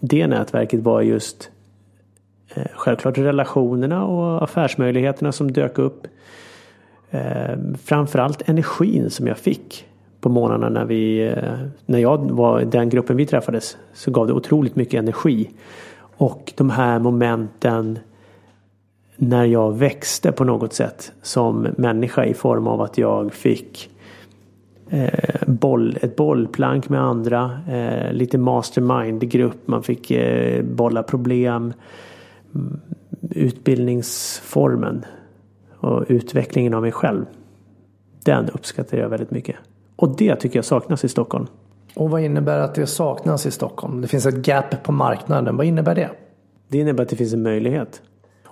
det 0.00 0.26
nätverket 0.26 0.80
var 0.80 1.02
just 1.02 1.50
Eh, 2.54 2.66
självklart 2.74 3.18
relationerna 3.18 4.04
och 4.04 4.42
affärsmöjligheterna 4.42 5.32
som 5.32 5.52
dök 5.52 5.78
upp. 5.78 6.06
Eh, 7.10 7.56
framförallt 7.84 8.48
energin 8.48 9.10
som 9.10 9.26
jag 9.26 9.38
fick 9.38 9.86
på 10.20 10.28
morgnarna 10.28 10.68
när 10.68 10.84
vi, 10.84 11.28
eh, 11.28 11.58
när 11.86 11.98
jag 11.98 12.30
var 12.30 12.60
den 12.60 12.88
gruppen 12.88 13.16
vi 13.16 13.26
träffades 13.26 13.76
så 13.92 14.10
gav 14.10 14.26
det 14.26 14.32
otroligt 14.32 14.76
mycket 14.76 14.98
energi. 14.98 15.50
Och 16.16 16.52
de 16.56 16.70
här 16.70 16.98
momenten 16.98 17.98
när 19.16 19.44
jag 19.44 19.78
växte 19.78 20.32
på 20.32 20.44
något 20.44 20.72
sätt 20.72 21.12
som 21.22 21.68
människa 21.76 22.24
i 22.24 22.34
form 22.34 22.66
av 22.66 22.80
att 22.80 22.98
jag 22.98 23.32
fick 23.32 23.90
eh, 24.90 25.08
boll, 25.46 25.98
ett 26.02 26.16
bollplank 26.16 26.88
med 26.88 27.00
andra, 27.00 27.58
eh, 27.70 28.12
lite 28.12 28.38
mastermind-grupp, 28.38 29.68
man 29.68 29.82
fick 29.82 30.10
eh, 30.10 30.62
bolla 30.62 31.02
problem, 31.02 31.72
utbildningsformen 33.30 35.04
och 35.76 36.04
utvecklingen 36.08 36.74
av 36.74 36.82
mig 36.82 36.92
själv. 36.92 37.24
Den 38.24 38.50
uppskattar 38.50 38.98
jag 38.98 39.08
väldigt 39.08 39.30
mycket. 39.30 39.56
Och 39.96 40.16
det 40.16 40.36
tycker 40.36 40.58
jag 40.58 40.64
saknas 40.64 41.04
i 41.04 41.08
Stockholm. 41.08 41.46
Och 41.94 42.10
vad 42.10 42.20
innebär 42.20 42.58
att 42.58 42.74
det 42.74 42.86
saknas 42.86 43.46
i 43.46 43.50
Stockholm? 43.50 44.00
Det 44.00 44.08
finns 44.08 44.26
ett 44.26 44.46
gap 44.46 44.82
på 44.82 44.92
marknaden. 44.92 45.56
Vad 45.56 45.66
innebär 45.66 45.94
det? 45.94 46.10
Det 46.68 46.78
innebär 46.78 47.02
att 47.02 47.08
det 47.08 47.16
finns 47.16 47.32
en 47.32 47.42
möjlighet. 47.42 48.02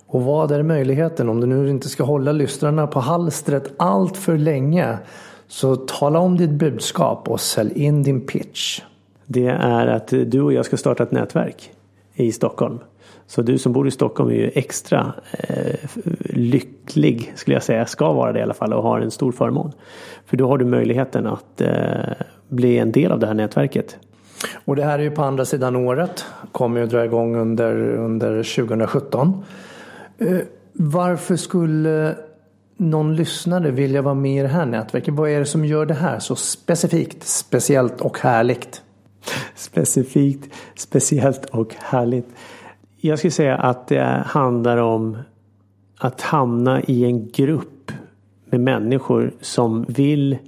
Och 0.07 0.23
vad 0.23 0.51
är 0.51 0.63
möjligheten? 0.63 1.29
Om 1.29 1.41
du 1.41 1.47
nu 1.47 1.71
inte 1.71 1.89
ska 1.89 2.05
hålla 2.05 2.33
lyssnarna 2.33 2.87
på 2.87 3.01
halstret 3.01 3.73
allt 3.77 4.17
för 4.17 4.39
länge. 4.39 4.99
Så 5.49 5.77
tala 5.77 6.19
om 6.19 6.37
ditt 6.37 6.51
budskap 6.51 7.29
och 7.29 7.41
sälj 7.41 7.73
in 7.85 8.03
din 8.03 8.21
pitch. 8.21 8.81
Det 9.27 9.47
är 9.47 9.87
att 9.87 10.09
du 10.09 10.41
och 10.41 10.53
jag 10.53 10.65
ska 10.65 10.77
starta 10.77 11.03
ett 11.03 11.13
nätverk 11.13 11.73
i 12.15 12.33
Stockholm. 12.33 12.79
Så 13.29 13.43
du 13.43 13.59
som 13.59 13.73
bor 13.73 13.89
i 13.89 13.91
Stockholm 13.91 14.31
är 14.31 14.35
ju 14.35 14.51
extra 14.55 15.13
eh, 15.33 15.75
lycklig 16.25 17.33
skulle 17.35 17.57
jag 17.57 17.63
säga, 17.63 17.87
ska 17.87 18.13
vara 18.13 18.33
det 18.33 18.39
i 18.39 18.43
alla 18.43 18.55
fall 18.55 18.73
och 18.73 18.83
har 18.83 19.01
en 19.01 19.11
stor 19.11 19.33
förmån. 19.33 19.73
För 20.27 20.37
då 20.37 20.49
har 20.49 20.59
du 20.59 20.65
möjligheten 20.65 21.27
att 21.27 21.61
eh, 21.61 21.71
bli 22.49 22.79
en 22.79 22.93
del 22.93 23.13
av 23.13 23.19
det 23.19 23.27
här 23.27 23.35
nätverket. 23.35 23.97
Och 24.65 24.77
det 24.77 24.85
här 24.85 24.99
är 24.99 25.03
ju 25.03 25.11
på 25.11 25.23
andra 25.23 25.45
sidan 25.45 25.77
året, 25.77 26.25
kommer 26.53 26.81
ju 26.81 26.87
dra 26.87 27.05
igång 27.05 27.37
under, 27.37 27.97
under 27.97 28.43
2017. 28.57 29.45
Eh, 30.19 30.39
varför 30.73 31.37
skulle 31.37 32.17
någon 32.77 33.17
lyssnare 33.17 33.71
vilja 33.71 34.03
vara 34.03 34.15
med 34.15 34.39
i 34.39 34.43
det 34.43 34.49
här 34.49 34.67
nätverket? 34.67 35.15
Vad 35.15 35.31
är 35.31 35.39
det 35.39 35.47
som 35.47 35.65
gör 35.65 35.87
det 35.87 35.95
här 35.95 36.19
så 36.19 36.37
specifikt, 36.37 37.25
speciellt 37.25 38.01
och 38.01 38.19
härligt? 38.19 38.83
Specifikt, 39.55 40.55
speciellt 40.75 41.45
och 41.45 41.75
härligt. 41.79 42.29
Jag 43.01 43.19
skulle 43.19 43.31
säga 43.31 43.57
att 43.57 43.89
det 43.89 44.23
handlar 44.27 44.77
om 44.77 45.19
att 45.99 46.21
hamna 46.21 46.83
i 46.83 47.05
en 47.05 47.29
grupp 47.29 47.93
med 48.45 48.61
människor 48.61 49.33
som 49.41 49.85
vill, 49.89 50.39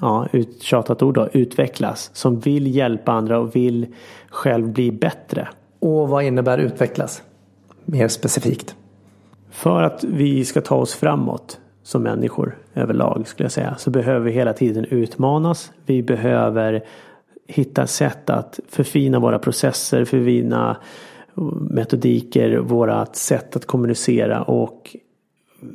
ja, 0.00 0.26
uttjatat 0.32 1.02
ord 1.02 1.14
då, 1.14 1.28
utvecklas. 1.32 2.10
Som 2.12 2.40
vill 2.40 2.76
hjälpa 2.76 3.12
andra 3.12 3.38
och 3.38 3.56
vill 3.56 3.86
själv 4.28 4.72
bli 4.72 4.92
bättre. 4.92 5.48
Och 5.78 6.08
vad 6.08 6.24
innebär 6.24 6.58
utvecklas? 6.58 7.22
Mer 7.84 8.08
specifikt. 8.08 8.76
För 9.50 9.82
att 9.82 10.04
vi 10.04 10.44
ska 10.44 10.60
ta 10.60 10.74
oss 10.74 10.94
framåt 10.94 11.60
som 11.82 12.02
människor 12.02 12.58
överlag 12.74 13.28
skulle 13.28 13.44
jag 13.44 13.52
säga 13.52 13.74
så 13.78 13.90
behöver 13.90 14.20
vi 14.20 14.32
hela 14.32 14.52
tiden 14.52 14.84
utmanas. 14.84 15.72
Vi 15.86 16.02
behöver 16.02 16.84
hitta 17.46 17.86
sätt 17.86 18.30
att 18.30 18.60
förfina 18.68 19.18
våra 19.18 19.38
processer, 19.38 20.04
förfina 20.04 20.76
metodiker, 21.70 22.56
vårat 22.58 23.16
sätt 23.16 23.56
att 23.56 23.66
kommunicera 23.66 24.42
och 24.42 24.96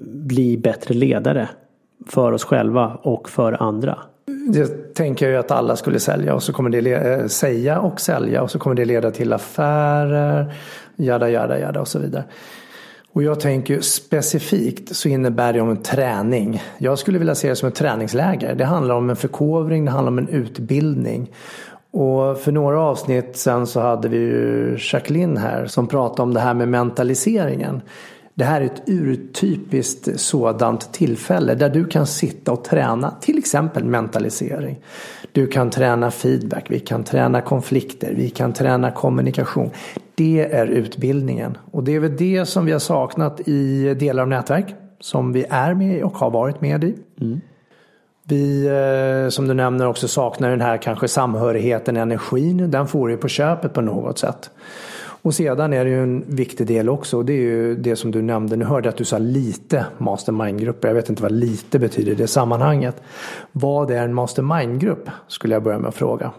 bli 0.07 0.57
bättre 0.57 0.95
ledare 0.95 1.49
för 2.07 2.31
oss 2.31 2.43
själva 2.43 2.97
och 3.01 3.29
för 3.29 3.63
andra. 3.63 3.99
Det 4.53 4.93
tänker 4.95 5.25
jag 5.25 5.33
ju 5.33 5.39
att 5.39 5.51
alla 5.51 5.75
skulle 5.75 5.99
sälja 5.99 6.35
och 6.35 6.43
så 6.43 6.53
kommer 6.53 6.69
det 6.69 6.91
eh, 6.91 7.27
säga 7.27 7.79
och 7.79 8.01
sälja 8.01 8.41
och 8.41 8.51
så 8.51 8.59
kommer 8.59 8.75
det 8.75 8.85
leda 8.85 9.11
till 9.11 9.33
affärer, 9.33 10.53
jada 10.95 11.29
jada 11.29 11.59
jada 11.59 11.81
och 11.81 11.87
så 11.87 11.99
vidare. 11.99 12.23
Och 13.15 13.23
jag 13.23 13.39
tänker 13.39 13.81
specifikt 13.81 14.95
så 14.95 15.09
innebär 15.09 15.53
det 15.53 15.61
om 15.61 15.69
en 15.69 15.81
träning. 15.81 16.61
Jag 16.77 16.99
skulle 16.99 17.19
vilja 17.19 17.35
se 17.35 17.49
det 17.49 17.55
som 17.55 17.69
ett 17.69 17.75
träningsläger. 17.75 18.55
Det 18.55 18.65
handlar 18.65 18.95
om 18.95 19.09
en 19.09 19.15
förkovring, 19.15 19.85
det 19.85 19.91
handlar 19.91 20.11
om 20.11 20.17
en 20.17 20.29
utbildning. 20.29 21.31
Och 21.95 22.37
för 22.37 22.51
några 22.51 22.81
avsnitt 22.81 23.37
sen 23.37 23.67
så 23.67 23.79
hade 23.79 24.07
vi 24.07 24.17
ju 24.17 24.77
Jacqueline 24.79 25.37
här 25.37 25.65
som 25.65 25.87
pratade 25.87 26.21
om 26.21 26.33
det 26.33 26.39
här 26.39 26.53
med 26.53 26.67
mentaliseringen. 26.67 27.81
Det 28.33 28.43
här 28.43 28.61
är 28.61 28.65
ett 28.65 28.83
urtypiskt 28.89 30.19
sådant 30.19 30.93
tillfälle 30.93 31.55
där 31.55 31.69
du 31.69 31.85
kan 31.85 32.07
sitta 32.07 32.51
och 32.51 32.63
träna 32.63 33.11
till 33.21 33.37
exempel 33.37 33.83
mentalisering. 33.83 34.79
Du 35.31 35.47
kan 35.47 35.69
träna 35.69 36.11
feedback, 36.11 36.65
vi 36.69 36.79
kan 36.79 37.03
träna 37.03 37.41
konflikter, 37.41 38.13
vi 38.15 38.29
kan 38.29 38.53
träna 38.53 38.91
kommunikation. 38.91 39.69
Det 40.15 40.53
är 40.53 40.67
utbildningen 40.67 41.57
och 41.71 41.83
det 41.83 41.95
är 41.95 41.99
väl 41.99 42.17
det 42.17 42.45
som 42.45 42.65
vi 42.65 42.71
har 42.71 42.79
saknat 42.79 43.47
i 43.47 43.93
delar 43.93 44.23
av 44.23 44.29
nätverk 44.29 44.75
som 44.99 45.33
vi 45.33 45.45
är 45.49 45.73
med 45.73 45.97
i 45.97 46.03
och 46.03 46.17
har 46.17 46.31
varit 46.31 46.61
med 46.61 46.83
i. 46.83 46.95
Mm. 47.21 47.41
Vi, 48.27 48.67
eh, 48.67 49.29
som 49.29 49.47
du 49.47 49.53
nämner, 49.53 49.87
också 49.87 50.07
saknar 50.07 50.49
den 50.49 50.61
här 50.61 50.77
kanske 50.77 51.07
samhörigheten, 51.07 51.97
energin. 51.97 52.71
Den 52.71 52.87
får 52.87 53.07
du 53.07 53.17
på 53.17 53.27
köpet 53.27 53.73
på 53.73 53.81
något 53.81 54.19
sätt. 54.19 54.51
Och 55.21 55.33
sedan 55.33 55.73
är 55.73 55.85
det 55.85 55.91
ju 55.91 56.03
en 56.03 56.23
viktig 56.27 56.67
del 56.67 56.89
också. 56.89 57.17
Och 57.17 57.25
det 57.25 57.33
är 57.33 57.37
ju 57.37 57.75
det 57.75 57.95
som 57.95 58.11
du 58.11 58.21
nämnde. 58.21 58.55
Nu 58.55 58.65
hörde 58.65 58.87
jag 58.87 58.91
att 58.91 58.97
du 58.97 59.05
sa 59.05 59.17
lite 59.17 59.85
mastermindgrupper. 59.97 60.87
Jag 60.87 60.95
vet 60.95 61.09
inte 61.09 61.21
vad 61.21 61.31
lite 61.31 61.79
betyder 61.79 62.11
i 62.11 62.15
det 62.15 62.27
sammanhanget. 62.27 63.01
Vad 63.51 63.91
är 63.91 64.03
en 64.03 64.13
mastermindgrupp? 64.13 65.09
Skulle 65.27 65.55
jag 65.55 65.63
börja 65.63 65.79
med 65.79 65.89
att 65.89 65.95
fråga. 65.95 66.31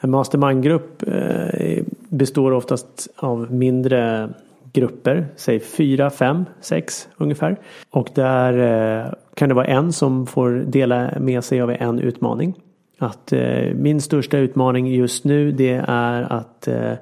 En 0.00 0.10
mastermindgrupp 0.10 1.02
eh, 1.06 1.84
består 2.08 2.52
oftast 2.52 3.08
av 3.16 3.52
mindre 3.52 4.30
grupper, 4.74 5.26
säg 5.36 5.60
fyra, 5.60 6.10
fem, 6.10 6.44
sex 6.60 7.08
ungefär. 7.16 7.60
Och 7.90 8.08
där 8.14 8.52
eh, 8.58 9.12
kan 9.34 9.48
det 9.48 9.54
vara 9.54 9.66
en 9.66 9.92
som 9.92 10.26
får 10.26 10.50
dela 10.50 11.10
med 11.20 11.44
sig 11.44 11.60
av 11.60 11.70
en 11.70 11.98
utmaning. 11.98 12.54
Att 12.98 13.32
eh, 13.32 13.74
min 13.74 14.00
största 14.00 14.38
utmaning 14.38 14.94
just 14.94 15.24
nu 15.24 15.52
det 15.52 15.84
är 15.86 16.32
att 16.32 16.68
eh, 16.68 16.92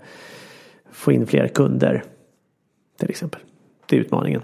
få 0.90 1.12
in 1.12 1.26
fler 1.26 1.48
kunder. 1.48 2.02
Till 2.98 3.10
exempel. 3.10 3.40
Det 3.86 3.96
är 3.96 4.00
utmaningen. 4.00 4.42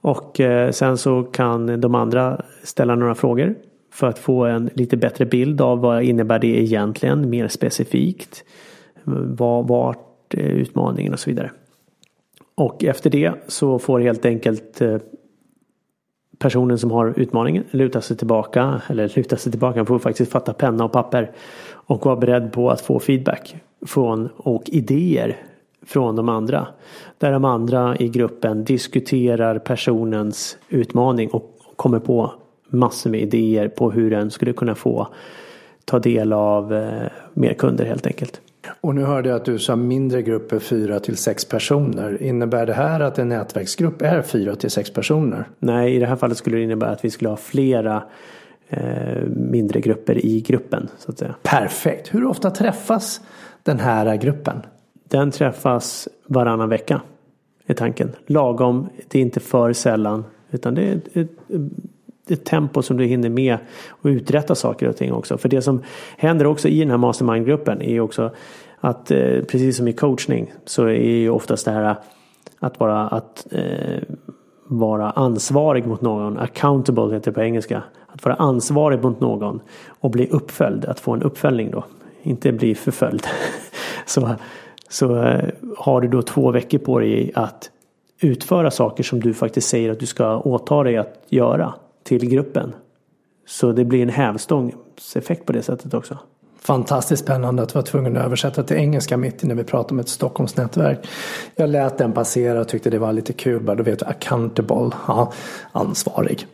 Och 0.00 0.40
sen 0.70 0.98
så 0.98 1.22
kan 1.22 1.80
de 1.80 1.94
andra 1.94 2.44
ställa 2.62 2.94
några 2.94 3.14
frågor 3.14 3.54
för 3.92 4.06
att 4.06 4.18
få 4.18 4.44
en 4.44 4.70
lite 4.74 4.96
bättre 4.96 5.26
bild 5.26 5.60
av 5.60 5.80
vad 5.80 6.02
innebär 6.02 6.38
det 6.38 6.62
egentligen 6.62 7.30
mer 7.30 7.48
specifikt. 7.48 8.44
Vart 9.64 10.34
är 10.34 10.48
utmaningen 10.48 11.12
och 11.12 11.20
så 11.20 11.30
vidare. 11.30 11.50
Och 12.58 12.84
efter 12.84 13.10
det 13.10 13.32
så 13.46 13.78
får 13.78 14.00
helt 14.00 14.24
enkelt 14.24 14.80
eh, 14.80 14.96
personen 16.38 16.78
som 16.78 16.90
har 16.90 17.14
utmaningen 17.16 17.64
luta 17.70 18.00
sig 18.00 18.16
tillbaka. 18.16 18.82
Eller 18.88 19.12
luta 19.16 19.36
sig 19.36 19.52
tillbaka, 19.52 19.78
han 19.78 19.86
får 19.86 19.98
faktiskt 19.98 20.32
fatta 20.32 20.52
penna 20.52 20.84
och 20.84 20.92
papper. 20.92 21.30
Och 21.70 22.06
vara 22.06 22.16
beredd 22.16 22.52
på 22.52 22.70
att 22.70 22.80
få 22.80 23.00
feedback 23.00 23.56
från 23.86 24.28
och 24.36 24.62
idéer 24.66 25.36
från 25.86 26.16
de 26.16 26.28
andra. 26.28 26.66
Där 27.18 27.32
de 27.32 27.44
andra 27.44 27.96
i 27.96 28.08
gruppen 28.08 28.64
diskuterar 28.64 29.58
personens 29.58 30.58
utmaning 30.68 31.30
och 31.30 31.58
kommer 31.76 31.98
på 31.98 32.32
massor 32.68 33.10
med 33.10 33.20
idéer 33.20 33.68
på 33.68 33.90
hur 33.90 34.10
den 34.10 34.30
skulle 34.30 34.52
kunna 34.52 34.74
få 34.74 35.08
ta 35.84 35.98
del 35.98 36.32
av 36.32 36.74
eh, 36.74 37.08
mer 37.34 37.54
kunder 37.54 37.84
helt 37.84 38.06
enkelt. 38.06 38.40
Och 38.80 38.94
nu 38.94 39.04
hörde 39.04 39.28
jag 39.28 39.36
att 39.36 39.44
du 39.44 39.58
sa 39.58 39.76
mindre 39.76 40.22
grupper, 40.22 40.58
fyra 40.58 41.00
till 41.00 41.16
sex 41.16 41.44
personer. 41.44 42.22
Innebär 42.22 42.66
det 42.66 42.72
här 42.72 43.00
att 43.00 43.18
en 43.18 43.28
nätverksgrupp 43.28 44.02
är 44.02 44.22
fyra 44.22 44.54
till 44.54 44.70
sex 44.70 44.90
personer? 44.90 45.48
Nej, 45.58 45.94
i 45.94 45.98
det 45.98 46.06
här 46.06 46.16
fallet 46.16 46.38
skulle 46.38 46.56
det 46.56 46.62
innebära 46.62 46.90
att 46.90 47.04
vi 47.04 47.10
skulle 47.10 47.30
ha 47.30 47.36
flera 47.36 48.02
eh, 48.68 49.22
mindre 49.36 49.80
grupper 49.80 50.26
i 50.26 50.40
gruppen. 50.40 50.88
Så 50.98 51.10
att 51.10 51.18
säga. 51.18 51.34
Perfekt. 51.42 52.14
Hur 52.14 52.24
ofta 52.24 52.50
träffas 52.50 53.20
den 53.62 53.78
här 53.78 54.16
gruppen? 54.16 54.56
Den 55.08 55.30
träffas 55.30 56.08
varannan 56.26 56.68
vecka. 56.68 57.00
är 57.66 57.74
tanken. 57.74 58.10
Lagom, 58.26 58.88
det 59.08 59.18
är 59.18 59.22
inte 59.22 59.40
för 59.40 59.72
sällan. 59.72 60.24
Utan 60.50 60.74
det 60.74 60.82
är 60.82 61.00
ett, 61.14 61.30
ett, 62.30 62.44
tempo 62.44 62.82
som 62.82 62.96
du 62.96 63.04
hinner 63.04 63.28
med 63.28 63.58
och 63.88 64.06
uträtta 64.06 64.54
saker 64.54 64.88
och 64.88 64.96
ting 64.96 65.12
också. 65.12 65.38
För 65.38 65.48
det 65.48 65.62
som 65.62 65.82
händer 66.16 66.46
också 66.46 66.68
i 66.68 66.80
den 66.80 66.90
här 66.90 66.96
mastermindgruppen 66.96 67.82
är 67.82 67.98
är 67.98 68.00
också 68.00 68.30
att 68.80 69.10
eh, 69.10 69.42
precis 69.48 69.76
som 69.76 69.88
i 69.88 69.92
coachning 69.92 70.52
så 70.64 70.84
är 70.84 71.16
ju 71.16 71.30
oftast 71.30 71.64
det 71.64 71.70
här 71.70 71.96
att 72.58 72.80
vara, 72.80 73.08
att, 73.08 73.46
eh, 73.50 74.02
vara 74.64 75.10
ansvarig 75.10 75.86
mot 75.86 76.00
någon, 76.00 76.38
accountable 76.38 77.14
heter 77.14 77.30
det 77.30 77.34
på 77.34 77.40
engelska. 77.40 77.82
Att 78.06 78.24
vara 78.24 78.34
ansvarig 78.34 79.02
mot 79.02 79.20
någon 79.20 79.60
och 80.00 80.10
bli 80.10 80.28
uppföljd, 80.30 80.84
att 80.84 81.00
få 81.00 81.12
en 81.12 81.22
uppföljning 81.22 81.70
då. 81.70 81.84
Inte 82.22 82.52
bli 82.52 82.74
förföljd. 82.74 83.26
så 84.06 84.28
så 84.88 85.22
eh, 85.22 85.48
har 85.76 86.00
du 86.00 86.08
då 86.08 86.22
två 86.22 86.50
veckor 86.50 86.78
på 86.78 86.98
dig 86.98 87.32
att 87.34 87.70
utföra 88.20 88.70
saker 88.70 89.04
som 89.04 89.20
du 89.20 89.34
faktiskt 89.34 89.68
säger 89.68 89.92
att 89.92 90.00
du 90.00 90.06
ska 90.06 90.38
åta 90.38 90.82
dig 90.82 90.96
att 90.96 91.24
göra 91.28 91.74
till 92.08 92.28
gruppen. 92.28 92.74
Så 93.46 93.72
det 93.72 93.84
blir 93.84 94.02
en 94.02 94.08
hävstångseffekt 94.08 95.46
på 95.46 95.52
det 95.52 95.62
sättet 95.62 95.94
också. 95.94 96.18
Fantastiskt 96.60 97.22
spännande 97.22 97.62
att 97.62 97.74
vara 97.74 97.84
tvungen 97.84 98.16
att 98.16 98.24
översätta 98.24 98.62
till 98.62 98.76
engelska 98.76 99.16
mitt 99.16 99.44
i 99.44 99.46
när 99.46 99.54
vi 99.54 99.64
pratar 99.64 99.92
om 99.92 99.98
ett 99.98 100.08
Stockholmsnätverk. 100.08 101.08
Jag 101.56 101.70
lät 101.70 101.98
den 101.98 102.12
passera 102.12 102.60
och 102.60 102.68
tyckte 102.68 102.90
det 102.90 102.98
var 102.98 103.12
lite 103.12 103.32
kul. 103.32 103.62
Bara, 103.62 103.76
då 103.76 103.82
vet 103.82 103.98
du, 103.98 104.06
accountable, 104.06 104.90
ja, 105.06 105.32
ansvarig. 105.72 106.46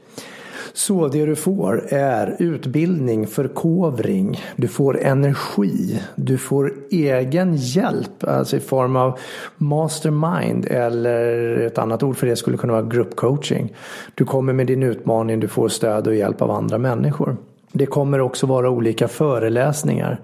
Så 0.76 1.08
det 1.08 1.26
du 1.26 1.36
får 1.36 1.86
är 1.88 2.36
utbildning, 2.38 3.26
förkovring, 3.26 4.40
du 4.56 4.68
får 4.68 5.00
energi, 5.00 6.00
du 6.14 6.38
får 6.38 6.74
egen 6.90 7.56
hjälp, 7.56 8.24
alltså 8.24 8.56
i 8.56 8.60
form 8.60 8.96
av 8.96 9.18
mastermind 9.56 10.66
eller 10.70 11.56
ett 11.60 11.78
annat 11.78 12.02
ord 12.02 12.16
för 12.16 12.26
det 12.26 12.36
skulle 12.36 12.56
kunna 12.56 12.72
vara 12.72 12.82
gruppcoaching. 12.82 13.74
Du 14.14 14.24
kommer 14.24 14.52
med 14.52 14.66
din 14.66 14.82
utmaning, 14.82 15.40
du 15.40 15.48
får 15.48 15.68
stöd 15.68 16.06
och 16.06 16.14
hjälp 16.14 16.42
av 16.42 16.50
andra 16.50 16.78
människor. 16.78 17.36
Det 17.72 17.86
kommer 17.86 18.20
också 18.20 18.46
vara 18.46 18.70
olika 18.70 19.08
föreläsningar 19.08 20.20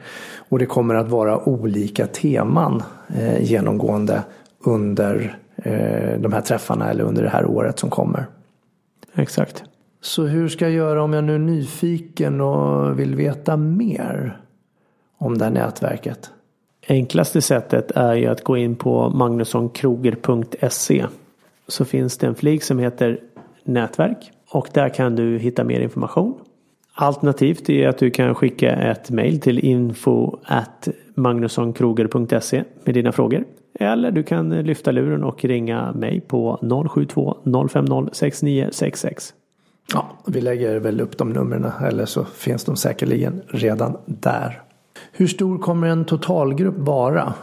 och 0.48 0.58
det 0.58 0.66
kommer 0.66 0.94
att 0.94 1.08
vara 1.08 1.48
olika 1.48 2.06
teman 2.06 2.82
eh, 3.18 3.42
genomgående 3.42 4.22
under 4.64 5.38
eh, 5.56 6.20
de 6.20 6.32
här 6.32 6.40
träffarna 6.40 6.90
eller 6.90 7.04
under 7.04 7.22
det 7.22 7.28
här 7.28 7.46
året 7.46 7.78
som 7.78 7.90
kommer. 7.90 8.26
Exakt. 9.14 9.64
Så 10.00 10.26
hur 10.26 10.48
ska 10.48 10.64
jag 10.64 10.74
göra 10.74 11.02
om 11.02 11.12
jag 11.12 11.24
nu 11.24 11.34
är 11.34 11.38
nyfiken 11.38 12.40
och 12.40 12.98
vill 13.00 13.14
veta 13.14 13.56
mer 13.56 14.40
om 15.18 15.38
det 15.38 15.44
här 15.44 15.52
nätverket? 15.52 16.30
Enklaste 16.88 17.42
sättet 17.42 17.90
är 17.90 18.14
ju 18.14 18.26
att 18.26 18.44
gå 18.44 18.56
in 18.56 18.76
på 18.76 19.10
magnussonkroger.se 19.10 21.06
så 21.68 21.84
finns 21.84 22.18
det 22.18 22.26
en 22.26 22.34
flik 22.34 22.62
som 22.62 22.78
heter 22.78 23.20
nätverk 23.64 24.30
och 24.50 24.68
där 24.72 24.88
kan 24.88 25.16
du 25.16 25.38
hitta 25.38 25.64
mer 25.64 25.80
information. 25.80 26.34
Alternativt 26.94 27.70
är 27.70 27.88
att 27.88 27.98
du 27.98 28.10
kan 28.10 28.34
skicka 28.34 28.72
ett 28.72 29.10
mail 29.10 29.40
till 29.40 29.58
info 29.58 30.36
at 30.44 30.88
magnussonkroger.se 31.14 32.64
med 32.84 32.94
dina 32.94 33.12
frågor. 33.12 33.44
Eller 33.74 34.10
du 34.10 34.22
kan 34.22 34.50
lyfta 34.50 34.90
luren 34.90 35.24
och 35.24 35.44
ringa 35.44 35.92
mig 35.92 36.20
på 36.20 36.58
072 36.90 37.36
050 37.68 38.08
6966. 38.12 39.34
Ja, 39.92 40.06
vi 40.26 40.40
lägger 40.40 40.78
väl 40.78 41.00
upp 41.00 41.18
de 41.18 41.30
numren 41.30 41.72
eller 41.84 42.06
så 42.06 42.24
finns 42.24 42.64
de 42.64 42.76
säkerligen 42.76 43.42
redan 43.48 43.96
där. 44.06 44.62
Hur 45.12 45.26
stor 45.26 45.58
kommer 45.58 45.88
en 45.88 46.04
totalgrupp 46.04 46.78
vara? 46.78 47.34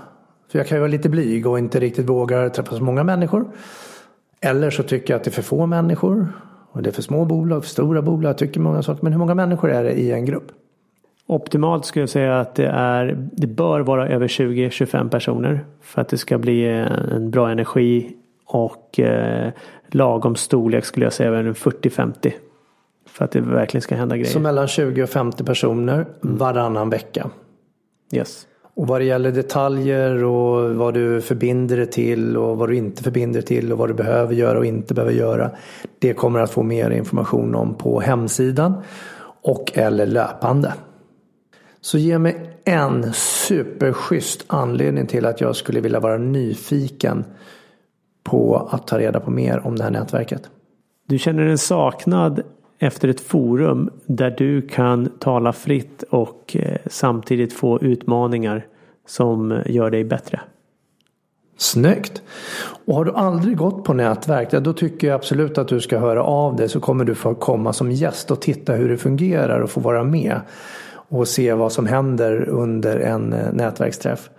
För 0.52 0.60
jag 0.60 0.68
kan 0.68 0.76
ju 0.76 0.80
vara 0.80 0.92
lite 0.92 1.10
blyg 1.10 1.48
och 1.48 1.60
inte 1.60 1.80
riktigt 1.80 2.10
vågar 2.10 2.50
träffa 2.50 2.76
så 2.76 2.84
många 2.84 3.04
människor. 3.04 3.52
Eller 4.42 4.70
så 4.70 4.84
tycker 4.84 5.14
jag 5.14 5.18
att 5.20 5.24
det 5.24 5.30
är 5.30 5.32
för 5.32 5.42
få 5.42 5.66
människor. 5.66 6.28
Och 6.72 6.84
det 6.84 6.90
är 6.90 6.92
för 6.92 7.02
små 7.02 7.26
bolag, 7.26 7.64
för 7.64 7.70
stora 7.70 8.02
bolag, 8.02 8.30
jag 8.30 8.38
tycker 8.38 8.60
många 8.60 8.84
saker. 8.84 9.04
Men 9.04 9.14
hur 9.14 9.20
många 9.20 9.36
människor 9.36 9.72
är 9.72 9.84
det 9.84 9.92
i 9.92 10.12
en 10.12 10.26
grupp? 10.26 10.52
Optimalt 11.28 11.86
skulle 11.86 12.04
jag 12.04 12.10
säga 12.10 12.40
att 12.40 12.56
det, 12.56 12.68
är, 12.68 13.30
det 13.32 13.48
bör 13.48 13.80
vara 13.80 14.10
över 14.10 14.28
20-25 14.28 15.10
personer. 15.10 15.66
För 15.82 16.02
att 16.02 16.10
det 16.10 16.18
ska 16.18 16.38
bli 16.38 16.66
en 16.66 17.32
bra 17.32 17.50
energi 17.50 18.16
och 18.46 19.00
eh, 19.00 19.52
lagom 19.88 20.36
storlek 20.36 20.86
skulle 20.86 21.06
jag 21.06 21.14
säga, 21.14 21.32
40-50. 21.32 22.34
För 23.08 23.26
att 23.26 23.32
det 23.32 23.42
verkligen 23.42 23.82
ska 23.82 23.96
hända 23.96 24.18
grejer. 24.18 24.32
Så 24.32 24.40
mellan 24.40 24.68
20 24.68 25.04
och 25.04 25.10
50 25.10 25.44
personer 25.44 25.94
mm. 26.24 26.38
varannan 26.38 26.90
vecka. 26.90 27.30
Yes. 28.12 28.48
Och 28.76 28.88
vad 28.88 29.02
det 29.02 29.06
gäller 29.06 29.32
detaljer 29.32 30.24
och 30.24 30.76
vad 30.76 30.94
du 30.94 31.22
förbinder 31.22 31.78
det 31.78 31.86
till 31.86 32.38
och 32.38 32.58
vad 32.58 32.70
du 32.70 32.76
inte 32.76 33.04
förbinder 33.04 33.42
det 33.42 33.48
till 33.48 33.72
och 33.72 33.78
vad 33.78 33.90
du 33.90 33.94
behöver 33.94 34.34
göra 34.34 34.60
och 34.60 34.66
inte 34.66 34.94
behöver 34.94 35.14
göra. 35.14 35.52
Det 36.00 36.14
kommer 36.14 36.40
att 36.40 36.52
få 36.52 36.64
mer 36.64 36.90
information 36.90 37.56
om 37.56 37.74
på 37.74 38.00
hemsidan 38.00 38.74
och 39.42 39.72
eller 39.78 40.06
löpande. 40.06 40.74
Så 41.82 41.98
ge 41.98 42.20
mig 42.20 42.58
en 42.64 43.14
superschysst 43.14 44.44
anledning 44.48 45.08
till 45.08 45.26
att 45.26 45.42
jag 45.42 45.56
skulle 45.56 45.80
vilja 45.80 46.00
vara 46.00 46.18
nyfiken 46.18 47.26
på 48.28 48.68
att 48.72 48.88
ta 48.88 49.00
reda 49.00 49.20
på 49.20 49.32
mer 49.32 49.68
om 49.68 49.76
det 49.76 49.84
här 49.84 49.92
nätverket. 49.92 50.50
Du 51.08 51.18
känner 51.18 51.44
en 51.44 51.58
saknad 51.58 52.42
efter 52.80 53.08
ett 53.08 53.22
forum 53.22 53.90
där 54.06 54.36
du 54.38 54.62
kan 54.62 55.10
tala 55.20 55.54
fritt 55.54 56.04
och 56.04 56.56
eh, 56.60 56.78
samtidigt 56.86 57.54
få 57.54 57.80
utmaningar 57.82 58.66
som 59.08 59.62
gör 59.66 59.92
dig 59.92 60.04
bättre. 60.04 60.40
Snyggt! 61.58 62.22
Och 62.86 62.96
har 62.96 63.06
du 63.06 63.12
aldrig 63.12 63.58
gått 63.58 63.84
på 63.84 63.94
nätverk, 63.94 64.52
då 64.52 64.74
tycker 64.74 65.08
jag 65.08 65.16
absolut 65.16 65.58
att 65.58 65.68
du 65.68 65.82
ska 65.82 66.00
höra 66.00 66.24
av 66.24 66.56
dig 66.56 66.70
så 66.70 66.80
kommer 66.80 67.06
du 67.06 67.16
få 67.16 67.36
komma 67.36 67.74
som 67.74 67.92
gäst 67.92 68.32
och 68.32 68.42
titta 68.42 68.74
hur 68.74 68.90
det 68.90 68.98
fungerar 68.98 69.60
och 69.60 69.70
få 69.70 69.80
vara 69.80 70.04
med 70.04 70.42
och 71.10 71.28
se 71.28 71.54
vad 71.54 71.72
som 71.72 71.86
händer 71.86 72.50
under 72.50 73.00
en 73.00 73.34
eh, 73.34 73.54
nätverksträff. 73.54 74.30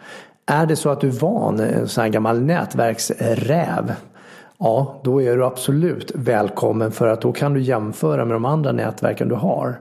Är 0.50 0.66
det 0.66 0.76
så 0.76 0.90
att 0.90 1.00
du 1.00 1.08
är 1.08 1.12
van, 1.12 1.61
en 1.61 1.88
sån 1.88 2.02
här 2.02 2.08
gammal 2.08 2.42
nätverksräv, 2.42 3.92
ja 4.58 5.00
då 5.04 5.22
är 5.22 5.37
du 5.37 5.44
absolut 5.44 6.12
välkommen 6.14 6.92
för 6.92 7.08
att 7.08 7.20
då 7.20 7.32
kan 7.32 7.54
du 7.54 7.61
jämföra 7.61 8.24
med 8.24 8.34
de 8.34 8.44
andra 8.44 8.72
nätverken 8.72 9.28
du 9.28 9.34
har. 9.34 9.80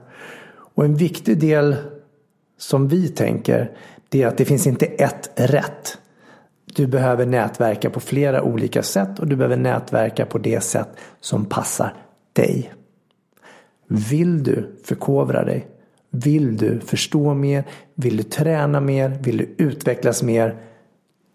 Och 0.74 0.84
en 0.84 0.94
viktig 0.94 1.40
del 1.40 1.76
som 2.58 2.88
vi 2.88 3.08
tänker 3.08 3.70
det 4.08 4.22
är 4.22 4.26
att 4.26 4.36
det 4.36 4.44
finns 4.44 4.66
inte 4.66 4.86
ett 4.86 5.30
rätt. 5.34 5.98
Du 6.64 6.86
behöver 6.86 7.26
nätverka 7.26 7.90
på 7.90 8.00
flera 8.00 8.42
olika 8.42 8.82
sätt 8.82 9.18
och 9.18 9.26
du 9.26 9.36
behöver 9.36 9.56
nätverka 9.56 10.26
på 10.26 10.38
det 10.38 10.60
sätt 10.60 10.88
som 11.20 11.44
passar 11.44 11.94
dig. 12.32 12.72
Vill 13.86 14.42
du 14.42 14.76
förkovra 14.84 15.44
dig 15.44 15.66
vill 16.10 16.56
du 16.56 16.80
förstå 16.80 17.34
mer? 17.34 17.64
Vill 17.94 18.16
du 18.16 18.22
träna 18.22 18.80
mer? 18.80 19.08
Vill 19.22 19.36
du 19.36 19.54
utvecklas 19.64 20.22
mer? 20.22 20.56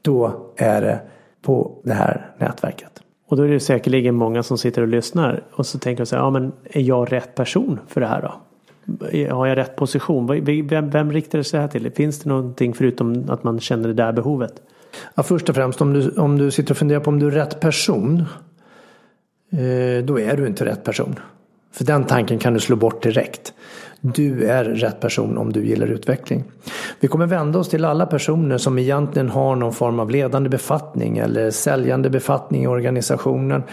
Då 0.01 0.51
är 0.57 0.81
det 0.81 1.01
på 1.41 1.81
det 1.83 1.93
här 1.93 2.31
nätverket. 2.37 2.99
Och 3.27 3.37
då 3.37 3.43
är 3.43 3.47
det 3.47 3.59
säkerligen 3.59 4.15
många 4.15 4.43
som 4.43 4.57
sitter 4.57 4.81
och 4.81 4.87
lyssnar 4.87 5.43
och 5.51 5.65
så 5.65 5.79
tänker 5.79 6.03
de 6.03 6.05
så 6.05 6.15
här, 6.15 6.23
ja 6.23 6.29
men 6.29 6.51
är 6.63 6.81
jag 6.81 7.11
rätt 7.11 7.35
person 7.35 7.79
för 7.87 8.01
det 8.01 8.07
här 8.07 8.21
då? 8.21 8.33
Har 9.35 9.47
jag 9.47 9.57
rätt 9.57 9.75
position? 9.75 10.43
Vem, 10.67 10.89
vem 10.89 11.11
riktar 11.11 11.37
det 11.37 11.43
sig 11.43 11.59
här 11.59 11.67
till? 11.67 11.91
Finns 11.91 12.19
det 12.19 12.29
någonting 12.29 12.73
förutom 12.73 13.29
att 13.29 13.43
man 13.43 13.59
känner 13.59 13.87
det 13.87 13.93
där 13.93 14.11
behovet? 14.11 14.53
Ja, 15.15 15.23
först 15.23 15.49
och 15.49 15.55
främst 15.55 15.81
om 15.81 15.93
du, 15.93 16.09
om 16.09 16.37
du 16.37 16.51
sitter 16.51 16.73
och 16.73 16.77
funderar 16.77 16.99
på 16.99 17.09
om 17.09 17.19
du 17.19 17.27
är 17.27 17.31
rätt 17.31 17.59
person. 17.59 18.23
Eh, 19.51 20.05
då 20.05 20.19
är 20.19 20.37
du 20.37 20.47
inte 20.47 20.65
rätt 20.65 20.83
person. 20.83 21.15
För 21.73 21.83
den 21.83 22.03
tanken 22.03 22.39
kan 22.39 22.53
du 22.53 22.59
slå 22.59 22.75
bort 22.75 23.03
direkt. 23.03 23.53
Du 24.01 24.45
är 24.45 24.63
rätt 24.63 24.99
person 24.99 25.37
om 25.37 25.53
du 25.53 25.65
gillar 25.65 25.87
utveckling. 25.87 26.43
Vi 26.99 27.07
kommer 27.07 27.25
vända 27.25 27.59
oss 27.59 27.69
till 27.69 27.85
alla 27.85 28.05
personer 28.05 28.57
som 28.57 28.79
egentligen 28.79 29.29
har 29.29 29.55
någon 29.55 29.73
form 29.73 29.99
av 29.99 30.09
ledande 30.09 30.49
befattning 30.49 31.17
eller 31.17 31.51
säljande 31.51 32.09
befattning 32.09 32.63
i 32.63 32.67
organisationen. 32.67 33.63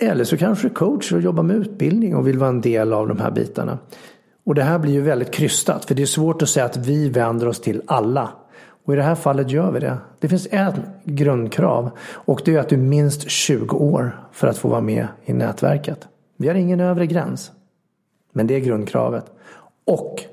Eller 0.00 0.24
så 0.24 0.36
kanske 0.36 0.68
du 0.68 0.70
är 0.70 0.74
coach 0.74 1.12
och 1.12 1.20
jobbar 1.20 1.42
med 1.42 1.56
utbildning 1.56 2.16
och 2.16 2.26
vill 2.26 2.38
vara 2.38 2.50
en 2.50 2.60
del 2.60 2.92
av 2.92 3.08
de 3.08 3.18
här 3.18 3.30
bitarna. 3.30 3.78
Och 4.46 4.54
det 4.54 4.62
här 4.62 4.78
blir 4.78 4.92
ju 4.92 5.00
väldigt 5.00 5.30
krystat 5.30 5.84
för 5.84 5.94
det 5.94 6.02
är 6.02 6.06
svårt 6.06 6.42
att 6.42 6.48
säga 6.48 6.66
att 6.66 6.76
vi 6.76 7.08
vänder 7.08 7.48
oss 7.48 7.60
till 7.60 7.82
alla. 7.86 8.30
Och 8.84 8.92
i 8.92 8.96
det 8.96 9.02
här 9.02 9.14
fallet 9.14 9.50
gör 9.50 9.72
vi 9.72 9.80
det. 9.80 9.96
Det 10.20 10.28
finns 10.28 10.48
ett 10.50 10.74
grundkrav 11.04 11.90
och 12.12 12.42
det 12.44 12.54
är 12.54 12.58
att 12.58 12.68
du 12.68 12.76
är 12.76 12.80
minst 12.80 13.30
20 13.30 13.76
år 13.76 14.20
för 14.32 14.46
att 14.48 14.58
få 14.58 14.68
vara 14.68 14.80
med 14.80 15.06
i 15.24 15.32
nätverket. 15.32 16.08
Vi 16.40 16.48
har 16.48 16.54
ingen 16.54 16.80
övre 16.80 17.06
gräns. 17.06 17.52
Men 18.32 18.46
det 18.46 18.54
är 18.54 18.60
grundkravet. 18.60 19.32
Och 19.84 20.24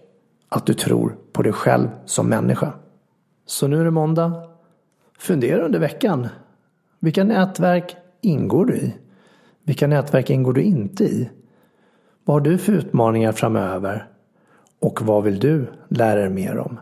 att 0.50 0.66
du 0.66 0.74
tror 0.74 1.18
på 1.32 1.42
dig 1.42 1.54
själv 1.54 1.88
som 2.06 2.30
människa. 2.30 2.74
Så 3.46 3.68
nu 3.68 3.80
är 3.80 3.86
det 3.86 3.92
måndag. 3.92 4.50
Fundera 5.18 5.66
under 5.66 5.80
veckan. 5.80 6.28
Vilka 7.00 7.24
nätverk 7.24 7.96
ingår 8.22 8.66
du 8.66 8.76
i? 8.76 8.96
Vilka 9.64 9.88
nätverk 9.88 10.30
ingår 10.30 10.54
du 10.54 10.62
inte 10.62 11.04
i? 11.04 11.30
Vad 12.26 12.36
har 12.36 12.42
du 12.42 12.58
för 12.58 12.74
utmaningar 12.74 13.32
framöver? 13.32 14.08
Och 14.80 15.02
vad 15.02 15.24
vill 15.24 15.40
du 15.40 15.68
lära 15.88 16.20
dig 16.20 16.30
mer 16.30 16.58
om? 16.58 16.80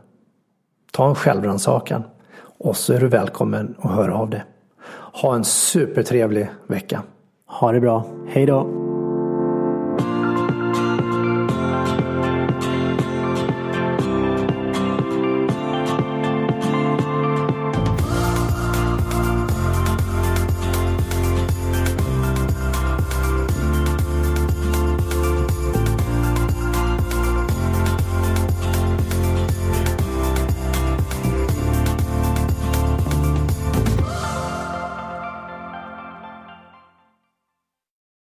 Ta 0.91 1.09
en 1.09 1.15
självrannsakan 1.15 2.03
och 2.37 2.77
så 2.77 2.93
är 2.93 2.99
du 2.99 3.07
välkommen 3.07 3.75
att 3.79 3.91
höra 3.91 4.15
av 4.15 4.29
dig. 4.29 4.43
Ha 5.21 5.35
en 5.35 5.43
supertrevlig 5.43 6.49
vecka. 6.67 7.03
Ha 7.45 7.71
det 7.71 7.79
bra. 7.79 8.05
Hej 8.27 8.45
då. 8.45 8.84